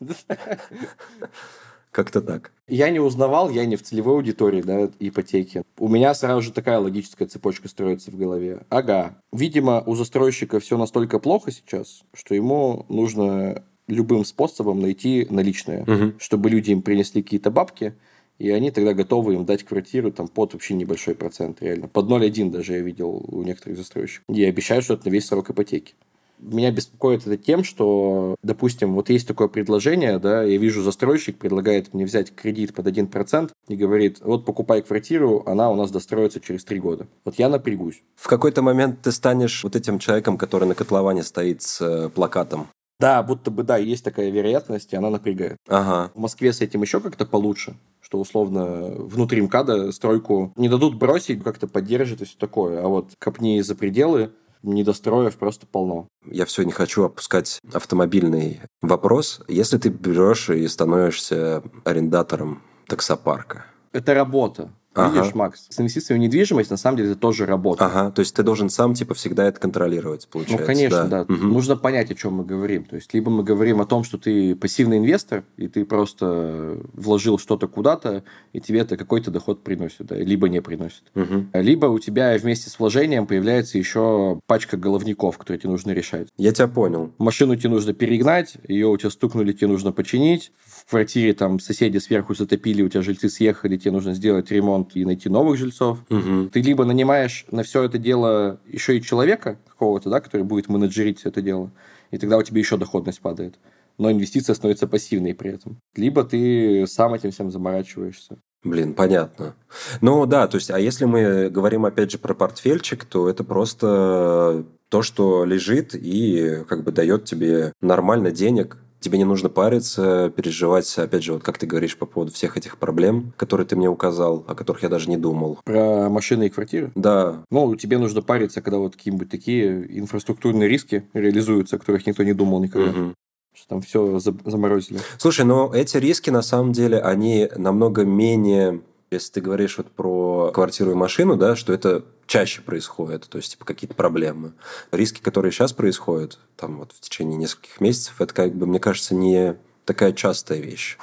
Как-то 1.90 2.20
так. 2.22 2.52
Я 2.68 2.90
не 2.90 3.00
узнавал, 3.00 3.50
я 3.50 3.66
не 3.66 3.74
в 3.76 3.82
целевой 3.82 4.14
аудитории, 4.14 4.62
да, 4.62 4.88
ипотеки. 5.00 5.62
У 5.78 5.88
меня 5.88 6.14
сразу 6.14 6.40
же 6.42 6.52
такая 6.52 6.78
логическая 6.78 7.26
цепочка 7.26 7.68
строится 7.68 8.10
в 8.12 8.16
голове. 8.16 8.60
Ага, 8.68 9.16
видимо, 9.32 9.82
у 9.86 9.96
застройщика 9.96 10.60
все 10.60 10.78
настолько 10.78 11.18
плохо 11.18 11.50
сейчас, 11.50 12.02
что 12.14 12.34
ему 12.34 12.86
нужно 12.88 13.64
любым 13.88 14.24
способом 14.24 14.80
найти 14.80 15.26
наличные, 15.30 15.82
Мгм. 15.84 16.14
чтобы 16.20 16.48
люди 16.48 16.70
им 16.70 16.82
принесли 16.82 17.22
какие-то 17.24 17.50
бабки, 17.50 17.94
и 18.38 18.48
они 18.50 18.70
тогда 18.70 18.94
готовы 18.94 19.34
им 19.34 19.44
дать 19.44 19.64
квартиру 19.64 20.12
там 20.12 20.28
под 20.28 20.52
вообще 20.52 20.74
небольшой 20.74 21.16
процент, 21.16 21.60
реально. 21.60 21.88
Под 21.88 22.06
0,1 22.08 22.50
даже 22.52 22.74
я 22.74 22.80
видел 22.80 23.22
у 23.26 23.42
некоторых 23.42 23.76
застройщиков. 23.76 24.24
И 24.34 24.44
обещают, 24.44 24.84
что 24.84 24.94
это 24.94 25.08
на 25.08 25.12
весь 25.12 25.26
срок 25.26 25.50
ипотеки. 25.50 25.94
Меня 26.40 26.70
беспокоит 26.70 27.26
это 27.26 27.36
тем, 27.36 27.64
что, 27.64 28.36
допустим, 28.42 28.94
вот 28.94 29.10
есть 29.10 29.28
такое 29.28 29.48
предложение, 29.48 30.18
да, 30.18 30.42
я 30.42 30.56
вижу, 30.56 30.82
застройщик 30.82 31.38
предлагает 31.38 31.92
мне 31.92 32.04
взять 32.04 32.34
кредит 32.34 32.74
под 32.74 32.86
1% 32.86 33.50
и 33.68 33.76
говорит, 33.76 34.18
вот 34.22 34.44
покупай 34.44 34.82
квартиру, 34.82 35.42
она 35.46 35.70
у 35.70 35.74
нас 35.74 35.90
достроится 35.90 36.40
через 36.40 36.64
3 36.64 36.80
года. 36.80 37.06
Вот 37.24 37.36
я 37.36 37.48
напрягусь. 37.48 38.02
В 38.16 38.26
какой-то 38.26 38.62
момент 38.62 39.02
ты 39.02 39.12
станешь 39.12 39.62
вот 39.64 39.76
этим 39.76 39.98
человеком, 39.98 40.38
который 40.38 40.66
на 40.66 40.74
котловане 40.74 41.22
стоит 41.22 41.62
с 41.62 41.80
э, 41.80 42.08
плакатом. 42.08 42.68
Да, 43.00 43.22
будто 43.22 43.50
бы, 43.50 43.62
да, 43.62 43.78
есть 43.78 44.04
такая 44.04 44.28
вероятность, 44.28 44.92
и 44.92 44.96
она 44.96 45.08
напрягает. 45.08 45.56
Ага. 45.68 46.10
В 46.14 46.18
Москве 46.18 46.52
с 46.52 46.60
этим 46.60 46.82
еще 46.82 47.00
как-то 47.00 47.24
получше, 47.24 47.74
что 48.02 48.20
условно 48.20 48.90
внутри 48.94 49.40
МКАДа 49.40 49.90
стройку 49.90 50.52
не 50.56 50.68
дадут 50.68 50.96
бросить, 50.96 51.42
как-то 51.42 51.66
поддержат 51.66 52.20
и 52.20 52.26
все 52.26 52.36
такое. 52.36 52.84
А 52.84 52.88
вот 52.88 53.12
копни 53.18 53.62
за 53.62 53.74
пределы, 53.74 54.32
недостроев 54.62 55.36
просто 55.36 55.66
полно. 55.66 56.08
Я 56.24 56.44
все 56.44 56.62
не 56.62 56.72
хочу 56.72 57.04
опускать 57.04 57.60
автомобильный 57.72 58.60
вопрос. 58.82 59.42
Если 59.48 59.78
ты 59.78 59.88
берешь 59.88 60.50
и 60.50 60.66
становишься 60.68 61.62
арендатором 61.84 62.62
таксопарка, 62.86 63.64
Это 63.92 64.14
работа. 64.14 64.70
Ага. 64.94 65.20
Видишь, 65.20 65.34
Макс, 65.34 65.66
с 65.68 65.78
инвестициями 65.78 66.18
в 66.18 66.22
недвижимость 66.22 66.70
на 66.70 66.76
самом 66.76 66.96
деле 66.96 67.12
это 67.12 67.20
тоже 67.20 67.46
работа. 67.46 67.86
Ага, 67.86 68.10
то 68.10 68.20
есть 68.20 68.34
ты 68.34 68.42
должен 68.42 68.68
сам, 68.70 68.94
типа, 68.94 69.14
всегда 69.14 69.44
это 69.44 69.60
контролировать, 69.60 70.26
получается. 70.28 70.60
Ну, 70.60 70.66
конечно, 70.66 71.04
да. 71.04 71.24
Мгм. 71.28 71.52
Нужно 71.52 71.76
понять, 71.76 72.10
о 72.10 72.14
чем 72.16 72.34
мы 72.34 72.44
говорим. 72.44 72.84
То 72.84 72.96
есть, 72.96 73.14
либо 73.14 73.30
мы 73.30 73.44
говорим 73.44 73.80
о 73.80 73.86
том, 73.86 74.02
что 74.02 74.18
ты 74.18 74.56
пассивный 74.56 74.98
инвестор, 74.98 75.44
и 75.56 75.68
ты 75.68 75.84
просто 75.84 76.78
вложил 76.92 77.38
что-то 77.38 77.68
куда-то, 77.68 78.24
и 78.52 78.60
тебе 78.60 78.80
это 78.80 78.96
какой-то 78.96 79.30
доход 79.30 79.62
приносит, 79.62 80.06
да, 80.06 80.16
либо 80.16 80.48
не 80.48 80.60
приносит. 80.60 81.04
Мгм. 81.14 81.50
Либо 81.52 81.86
у 81.86 82.00
тебя 82.00 82.36
вместе 82.36 82.68
с 82.68 82.78
вложением 82.80 83.28
появляется 83.28 83.78
еще 83.78 84.40
пачка 84.46 84.76
головников, 84.76 85.38
которые 85.38 85.60
тебе 85.60 85.70
нужно 85.70 85.92
решать. 85.92 86.26
Я 86.36 86.52
тебя 86.52 86.66
понял. 86.66 87.12
Машину 87.18 87.54
тебе 87.54 87.70
нужно 87.70 87.92
перегнать, 87.92 88.56
ее 88.66 88.88
у 88.88 88.96
тебя 88.96 89.10
стукнули, 89.10 89.52
тебе 89.52 89.68
нужно 89.68 89.92
починить. 89.92 90.50
В 90.66 90.90
квартире 90.90 91.32
там 91.32 91.60
соседи 91.60 91.98
сверху 91.98 92.34
затопили, 92.34 92.82
у 92.82 92.88
тебя 92.88 93.02
жильцы 93.02 93.28
съехали, 93.28 93.76
тебе 93.76 93.92
нужно 93.92 94.14
сделать 94.14 94.50
ремонт 94.50 94.79
и 94.94 95.04
найти 95.04 95.28
новых 95.28 95.58
жильцов. 95.58 95.98
Мгм. 96.08 96.50
Ты 96.50 96.60
либо 96.60 96.84
нанимаешь 96.84 97.46
на 97.50 97.62
все 97.62 97.82
это 97.82 97.98
дело 97.98 98.60
еще 98.66 98.96
и 98.96 99.02
человека 99.02 99.58
какого-то, 99.68 100.10
да, 100.10 100.20
который 100.20 100.42
будет 100.42 100.68
менеджерить 100.68 101.22
это 101.24 101.42
дело, 101.42 101.70
и 102.10 102.18
тогда 102.18 102.38
у 102.38 102.42
тебя 102.42 102.58
еще 102.58 102.76
доходность 102.76 103.20
падает. 103.20 103.58
Но 103.98 104.10
инвестиция 104.10 104.54
становится 104.54 104.86
пассивной 104.86 105.34
при 105.34 105.52
этом. 105.52 105.78
Либо 105.94 106.24
ты 106.24 106.86
сам 106.86 107.14
этим 107.14 107.30
всем 107.30 107.50
заморачиваешься. 107.50 108.38
Блин, 108.62 108.94
понятно. 108.94 109.54
Ну 110.00 110.26
да, 110.26 110.46
то 110.46 110.56
есть, 110.56 110.70
а 110.70 110.78
если 110.78 111.06
мы 111.06 111.48
говорим 111.48 111.86
опять 111.86 112.10
же 112.10 112.18
про 112.18 112.34
портфельчик, 112.34 113.04
то 113.04 113.28
это 113.28 113.42
просто 113.42 114.66
то, 114.90 115.02
что 115.02 115.44
лежит 115.44 115.94
и 115.94 116.64
как 116.68 116.84
бы 116.84 116.92
дает 116.92 117.24
тебе 117.24 117.72
нормально 117.80 118.30
денег. 118.30 118.76
Тебе 119.00 119.18
не 119.18 119.24
нужно 119.24 119.48
париться, 119.48 120.30
переживать, 120.36 120.98
опять 120.98 121.24
же, 121.24 121.32
вот 121.32 121.42
как 121.42 121.56
ты 121.58 121.66
говоришь 121.66 121.96
по 121.96 122.06
поводу 122.06 122.32
всех 122.32 122.56
этих 122.56 122.76
проблем, 122.76 123.32
которые 123.36 123.66
ты 123.66 123.74
мне 123.74 123.88
указал, 123.88 124.44
о 124.46 124.54
которых 124.54 124.82
я 124.82 124.88
даже 124.88 125.08
не 125.08 125.16
думал. 125.16 125.58
Про 125.64 126.08
машины 126.10 126.46
и 126.46 126.50
квартиры. 126.50 126.92
Да, 126.94 127.42
Ну, 127.50 127.74
тебе 127.76 127.98
нужно 127.98 128.20
париться, 128.22 128.60
когда 128.60 128.78
вот 128.78 128.96
какие-нибудь 128.96 129.30
такие 129.30 129.98
инфраструктурные 129.98 130.68
риски 130.68 131.04
реализуются, 131.14 131.76
о 131.76 131.78
которых 131.78 132.06
никто 132.06 132.22
не 132.22 132.34
думал 132.34 132.62
никогда. 132.62 132.90
мгм. 132.92 133.14
Что 133.52 133.68
там 133.68 133.80
все 133.80 134.20
заморозили. 134.20 135.00
Слушай, 135.18 135.44
но 135.44 135.72
эти 135.74 135.96
риски, 135.96 136.30
на 136.30 136.42
самом 136.42 136.72
деле, 136.72 137.00
они 137.00 137.48
намного 137.56 138.04
менее... 138.04 138.82
Если 139.10 139.32
ты 139.32 139.40
говоришь 139.40 139.76
вот 139.76 139.88
про 139.90 140.52
квартиру 140.54 140.92
и 140.92 140.94
машину, 140.94 141.36
да, 141.36 141.56
что 141.56 141.72
это 141.72 142.04
чаще 142.30 142.62
происходит, 142.62 143.28
то 143.28 143.38
есть 143.38 143.52
типа 143.52 143.64
какие-то 143.64 143.94
проблемы. 143.94 144.52
Риски, 144.92 145.20
которые 145.20 145.50
сейчас 145.50 145.72
происходят, 145.72 146.38
там 146.56 146.78
вот 146.78 146.92
в 146.92 147.00
течение 147.00 147.36
нескольких 147.36 147.80
месяцев, 147.80 148.20
это 148.20 148.32
как 148.32 148.54
бы, 148.54 148.66
мне 148.66 148.78
кажется, 148.78 149.16
не 149.16 149.56
такая 149.84 150.12
частая 150.12 150.60
вещь. 150.60 150.96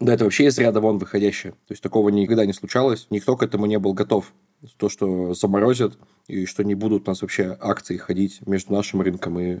Да, 0.00 0.14
это 0.14 0.24
вообще 0.24 0.46
из 0.46 0.58
ряда 0.58 0.80
вон 0.80 0.96
выходящее. 0.96 1.52
То 1.52 1.72
есть 1.72 1.82
такого 1.82 2.08
никогда 2.08 2.46
не 2.46 2.54
случалось. 2.54 3.06
Никто 3.10 3.36
к 3.36 3.42
этому 3.42 3.66
не 3.66 3.78
был 3.78 3.92
готов. 3.92 4.32
То, 4.78 4.88
что 4.88 5.34
заморозят, 5.34 5.98
и 6.26 6.46
что 6.46 6.64
не 6.64 6.74
будут 6.74 7.06
у 7.06 7.10
нас 7.10 7.20
вообще 7.20 7.58
акции 7.60 7.98
ходить 7.98 8.40
между 8.46 8.72
нашим 8.72 9.02
рынком 9.02 9.38
и 9.38 9.60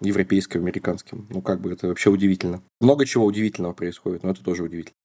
европейским, 0.00 0.60
американским. 0.60 1.28
Ну, 1.30 1.40
как 1.40 1.60
бы 1.60 1.72
это 1.72 1.86
вообще 1.86 2.10
удивительно. 2.10 2.62
Много 2.80 3.06
чего 3.06 3.24
удивительного 3.26 3.74
происходит, 3.74 4.24
но 4.24 4.30
это 4.30 4.42
тоже 4.42 4.64
удивительно. 4.64 4.96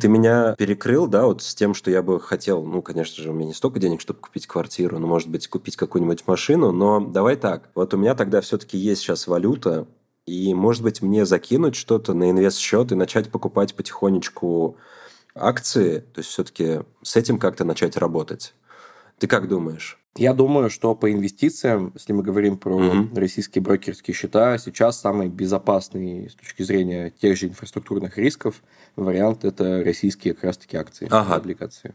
Ты 0.00 0.08
меня 0.08 0.54
перекрыл, 0.58 1.06
да, 1.06 1.24
вот 1.26 1.40
с 1.42 1.54
тем, 1.54 1.72
что 1.72 1.90
я 1.90 2.02
бы 2.02 2.18
хотел, 2.20 2.64
ну, 2.64 2.82
конечно 2.82 3.22
же, 3.22 3.30
у 3.30 3.32
меня 3.32 3.46
не 3.48 3.54
столько 3.54 3.78
денег, 3.78 4.00
чтобы 4.00 4.18
купить 4.20 4.46
квартиру, 4.48 4.98
но, 4.98 5.06
может 5.06 5.28
быть, 5.28 5.46
купить 5.46 5.76
какую-нибудь 5.76 6.26
машину, 6.26 6.72
но 6.72 6.98
давай 7.00 7.36
так. 7.36 7.70
Вот 7.76 7.94
у 7.94 7.96
меня 7.96 8.16
тогда 8.16 8.40
все-таки 8.40 8.76
есть 8.76 9.02
сейчас 9.02 9.28
валюта, 9.28 9.86
и, 10.26 10.52
может 10.52 10.82
быть, 10.82 11.00
мне 11.00 11.24
закинуть 11.24 11.76
что-то 11.76 12.12
на 12.14 12.30
инвест-счет 12.30 12.90
и 12.90 12.96
начать 12.96 13.30
покупать 13.30 13.74
потихонечку 13.76 14.78
акции, 15.34 16.00
то 16.00 16.20
есть 16.20 16.30
все-таки 16.30 16.80
с 17.02 17.16
этим 17.16 17.38
как-то 17.38 17.64
начать 17.64 17.96
работать. 17.96 18.54
Ты 19.18 19.26
как 19.26 19.48
думаешь? 19.48 19.98
Я 20.16 20.32
думаю, 20.32 20.70
что 20.70 20.94
по 20.94 21.10
инвестициям, 21.10 21.90
если 21.94 22.12
мы 22.12 22.22
говорим 22.22 22.56
про 22.56 22.78
Мгм. 22.78 23.14
российские 23.16 23.62
брокерские 23.62 24.14
счета, 24.14 24.58
сейчас 24.58 25.00
самый 25.00 25.28
безопасный 25.28 26.30
с 26.30 26.34
точки 26.34 26.62
зрения 26.62 27.10
тех 27.10 27.36
же 27.36 27.48
инфраструктурных 27.48 28.16
рисков 28.16 28.62
вариант– 28.94 29.44
это 29.46 29.82
российские 29.82 30.34
как 30.34 30.44
раз-таки 30.44 30.76
акции, 30.76 31.08
Ага. 31.10 31.34
облигации. 31.34 31.94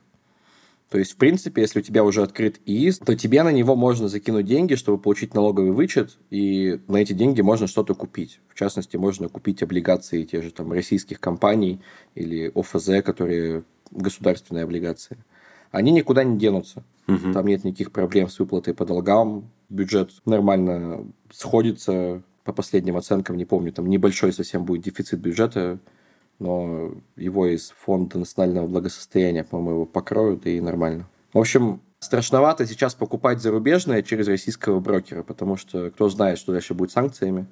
То 0.90 0.98
есть, 0.98 1.14
в 1.14 1.16
принципе, 1.18 1.62
если 1.62 1.80
у 1.80 1.82
тебя 1.84 2.04
уже 2.04 2.24
открыт 2.24 2.60
ИИС, 2.66 2.98
то 3.00 3.16
тебе 3.16 3.44
на 3.44 3.52
него 3.52 3.76
можно 3.76 4.08
закинуть 4.08 4.48
деньги, 4.48 4.74
чтобы 4.74 4.98
получить 4.98 5.36
налоговый 5.36 5.72
вычет, 5.72 6.18
и 6.32 6.80
на 6.88 6.98
эти 6.98 7.14
деньги 7.14 7.42
можно 7.42 7.68
что-то 7.68 7.94
купить. 7.94 8.42
В 8.50 8.56
частности, 8.56 8.98
можно 8.98 9.30
купить 9.30 9.62
облигации 9.62 10.24
тех 10.24 10.44
же 10.44 10.52
там 10.52 10.74
российских 10.74 11.20
компаний 11.20 11.80
или 12.16 12.52
ОФЗ, 12.56 13.04
которые 13.06 13.64
государственные 13.92 14.64
облигации. 14.64 15.18
Они 15.72 15.92
никуда 15.92 16.24
не 16.24 16.40
денутся. 16.40 16.84
Мгм. 17.12 17.34
Там 17.34 17.48
нет 17.48 17.64
никаких 17.64 17.92
проблем 17.92 18.30
с 18.30 18.40
выплатой 18.40 18.74
по 18.74 18.86
долгам. 18.86 19.50
Бюджет 19.70 20.12
нормально 20.26 21.06
сходится 21.32 22.22
по 22.44 22.54
последним 22.54 22.98
оценкам. 22.98 23.38
Не 23.38 23.46
помню, 23.46 23.72
там 23.72 23.88
небольшой 23.88 24.34
совсем 24.34 24.66
будет 24.66 24.84
дефицит 24.84 25.20
бюджета, 25.20 25.80
но 26.40 26.92
его 27.16 27.46
из 27.48 27.72
фонда 27.72 28.18
национального 28.20 28.68
благосостояния, 28.68 29.44
по-моему, 29.44 29.72
его 29.72 29.86
покроют 29.86 30.46
и 30.48 30.60
нормально. 30.60 31.08
В 31.34 31.40
общем, 31.40 31.82
страшновато 32.00 32.66
сейчас 32.66 32.96
покупать 32.96 33.42
зарубежное 33.42 34.02
через 34.02 34.28
российского 34.28 34.80
брокера, 34.80 35.22
потому 35.24 35.58
что 35.58 35.92
кто 35.92 36.10
знает, 36.10 36.40
что 36.40 36.54
дальше 36.54 36.74
будет 36.74 36.92
с 36.92 36.94
санкциями. 36.94 37.46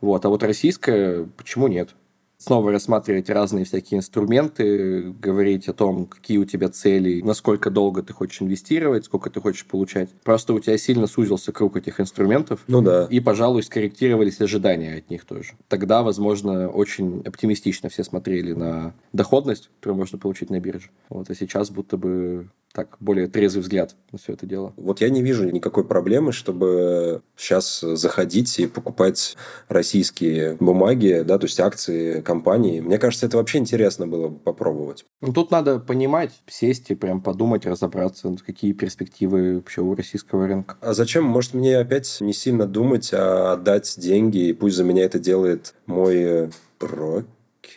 Вот. 0.00 0.24
А 0.24 0.28
вот 0.30 0.42
российское, 0.42 1.28
почему 1.36 1.68
нет? 1.68 1.94
Снова 2.40 2.72
рассматривать 2.72 3.28
разные 3.28 3.66
всякие 3.66 3.98
инструменты, 3.98 5.12
говорить 5.12 5.68
о 5.68 5.74
том, 5.74 6.06
какие 6.06 6.38
у 6.38 6.46
тебя 6.46 6.70
цели, 6.70 7.20
насколько 7.20 7.68
долго 7.68 8.02
ты 8.02 8.14
хочешь 8.14 8.40
инвестировать, 8.40 9.04
сколько 9.04 9.28
ты 9.28 9.42
хочешь 9.42 9.66
получать. 9.66 10.08
Просто 10.24 10.54
у 10.54 10.58
тебя 10.58 10.78
сильно 10.78 11.06
сузился 11.06 11.52
круг 11.52 11.76
этих 11.76 12.00
инструментов, 12.00 12.64
Ну 12.66 12.80
да. 12.80 13.06
и, 13.10 13.20
пожалуй, 13.20 13.62
скорректировались 13.62 14.40
ожидания 14.40 14.94
от 14.94 15.10
них 15.10 15.26
тоже. 15.26 15.52
Тогда, 15.68 16.02
возможно, 16.02 16.70
очень 16.70 17.20
оптимистично 17.26 17.90
все 17.90 18.04
смотрели 18.04 18.54
на 18.54 18.94
доходность, 19.12 19.68
которую 19.78 19.98
можно 19.98 20.16
получить 20.18 20.48
на 20.48 20.60
бирже. 20.60 20.88
Вот, 21.10 21.28
а 21.28 21.34
сейчас 21.34 21.70
будто 21.70 21.98
бы 21.98 22.48
так, 22.72 22.96
более 23.00 23.26
трезвый 23.26 23.62
взгляд 23.62 23.96
на 24.12 24.18
все 24.18 24.34
это 24.34 24.46
дело. 24.46 24.72
Вот 24.76 25.00
я 25.00 25.10
не 25.10 25.22
вижу 25.22 25.48
никакой 25.50 25.84
проблемы, 25.84 26.32
чтобы 26.32 27.22
сейчас 27.36 27.80
заходить 27.80 28.58
и 28.60 28.66
покупать 28.66 29.36
российские 29.68 30.56
бумаги, 30.60 31.22
да, 31.26 31.38
то 31.38 31.46
есть 31.46 31.58
акции 31.58 32.20
компаний. 32.20 32.80
Мне 32.80 32.98
кажется, 32.98 33.26
это 33.26 33.38
вообще 33.38 33.58
интересно 33.58 34.06
было 34.06 34.28
бы 34.28 34.38
попробовать. 34.38 35.04
Ну, 35.20 35.32
тут 35.32 35.50
надо 35.50 35.80
понимать, 35.80 36.30
сесть 36.46 36.90
и 36.90 36.94
прям 36.94 37.20
подумать, 37.22 37.66
разобраться, 37.66 38.34
какие 38.46 38.72
перспективы 38.72 39.56
вообще 39.56 39.80
у 39.80 39.94
российского 39.94 40.46
рынка. 40.46 40.76
А 40.80 40.94
зачем? 40.94 41.24
Может, 41.24 41.54
мне 41.54 41.78
опять 41.78 42.18
не 42.20 42.32
сильно 42.32 42.66
думать, 42.66 43.10
а 43.12 43.52
отдать 43.54 43.94
деньги, 43.98 44.48
и 44.48 44.52
пусть 44.52 44.76
за 44.76 44.84
меня 44.84 45.04
это 45.04 45.18
делает 45.18 45.74
мой 45.86 46.50
брокер, 46.78 47.26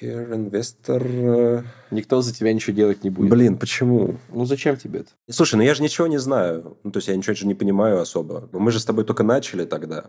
инвестор. 0.02 1.04
э. 1.06 1.64
Никто 1.92 2.22
за 2.22 2.34
тебя 2.34 2.54
ничего 2.54 2.76
делать 2.76 3.04
не 3.04 3.10
будет. 3.10 3.30
Блин, 3.30 3.58
почему? 3.58 4.18
Ну, 4.30 4.46
зачем 4.46 4.78
тебе 4.78 5.02
это? 5.02 5.10
Слушай, 5.30 5.56
ну 5.56 5.62
я 5.62 5.74
же 5.76 5.84
ничего 5.84 6.08
не 6.08 6.18
знаю. 6.18 6.78
Ну, 6.84 6.92
то 6.92 6.98
есть 6.98 7.08
я 7.08 7.16
ничего 7.16 7.36
же 7.36 7.48
не 7.48 7.56
понимаю 7.56 8.00
особо. 8.00 8.50
Мы 8.52 8.72
же 8.72 8.80
с 8.80 8.86
тобой 8.86 9.04
только 9.04 9.24
начали 9.24 9.66
тогда. 9.66 10.06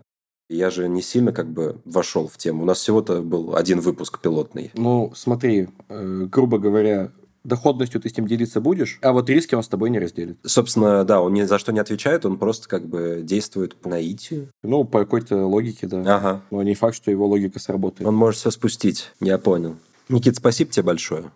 Я 0.50 0.70
же 0.70 0.88
не 0.88 1.00
сильно 1.00 1.32
как 1.32 1.50
бы 1.50 1.80
вошел 1.84 2.28
в 2.28 2.36
тему. 2.36 2.62
У 2.62 2.66
нас 2.66 2.78
всего-то 2.78 3.22
был 3.22 3.56
один 3.56 3.80
выпуск 3.80 4.20
пилотный. 4.20 4.70
Ну, 4.74 5.12
смотри, 5.14 5.68
э, 5.88 6.26
грубо 6.30 6.58
говоря, 6.58 7.12
доходностью 7.44 8.00
ты 8.00 8.08
с 8.08 8.16
ним 8.16 8.26
делиться 8.26 8.60
будешь, 8.60 8.98
а 9.02 9.12
вот 9.12 9.28
риски 9.28 9.54
он 9.54 9.62
с 9.62 9.68
тобой 9.68 9.90
не 9.90 9.98
разделит. 9.98 10.38
Собственно, 10.44 11.04
да, 11.04 11.20
он 11.20 11.34
ни 11.34 11.42
за 11.42 11.58
что 11.58 11.72
не 11.72 11.78
отвечает, 11.78 12.24
он 12.26 12.38
просто 12.38 12.68
как 12.68 12.86
бы 12.86 13.20
действует 13.22 13.76
по 13.76 13.88
наитию. 13.88 14.48
Ну, 14.62 14.84
по 14.84 15.00
какой-то 15.00 15.46
логике, 15.46 15.86
да. 15.86 16.00
Ага. 16.16 16.42
Но 16.50 16.62
не 16.62 16.74
факт, 16.74 16.96
что 16.96 17.10
его 17.10 17.26
логика 17.26 17.58
сработает. 17.58 18.08
Он 18.08 18.16
может 18.16 18.40
все 18.40 18.50
спустить. 18.50 19.10
Я 19.20 19.38
понял. 19.38 19.76
Никит, 20.08 20.36
спасибо 20.36 20.70
тебе 20.70 20.82
большое, 20.84 21.30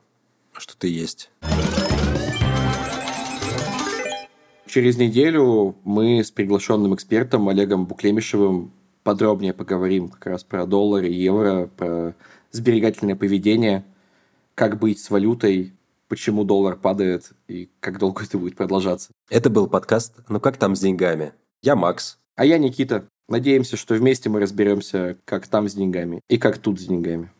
что 0.53 0.77
ты 0.77 0.89
есть. 0.89 1.31
Через 4.67 4.99
неделю 4.99 5.77
мы 5.85 6.23
с 6.23 6.31
приглашенным 6.31 6.95
экспертом 6.95 7.49
Олегом 7.49 7.87
Буклемишевым 7.87 8.73
подробнее 9.03 9.55
поговорим 9.55 10.11
как 10.11 10.27
раз 10.27 10.45
про 10.45 10.67
доллар 10.67 11.05
и 11.05 11.13
евро, 11.13 11.71
про 11.75 12.15
сберегательное 12.53 13.17
поведение, 13.17 13.85
как 14.55 14.79
быть 14.79 15.01
с 15.01 15.09
валютой, 15.09 15.73
почему 16.09 16.45
доллар 16.45 16.77
падает 16.77 17.31
и 17.49 17.71
как 17.81 17.99
долго 17.99 18.25
это 18.25 18.39
будет 18.39 18.57
продолжаться. 18.57 19.11
Это 19.31 19.51
был 19.51 19.69
подкаст 19.69 20.15
«Ну 20.29 20.41
как 20.41 20.57
там 20.57 20.75
с 20.75 20.81
деньгами?» 20.81 21.33
Я 21.63 21.77
Макс. 21.77 22.19
А 22.37 22.45
я 22.45 22.59
Никита. 22.59 23.05
Надеемся, 23.29 23.77
что 23.77 23.95
вместе 23.95 24.31
мы 24.31 24.41
разберемся, 24.41 25.19
как 25.25 25.49
там 25.49 25.69
с 25.69 25.75
деньгами 25.75 26.21
и 26.31 26.39
как 26.39 26.59
тут 26.59 26.81
с 26.81 26.85
деньгами. 26.85 27.31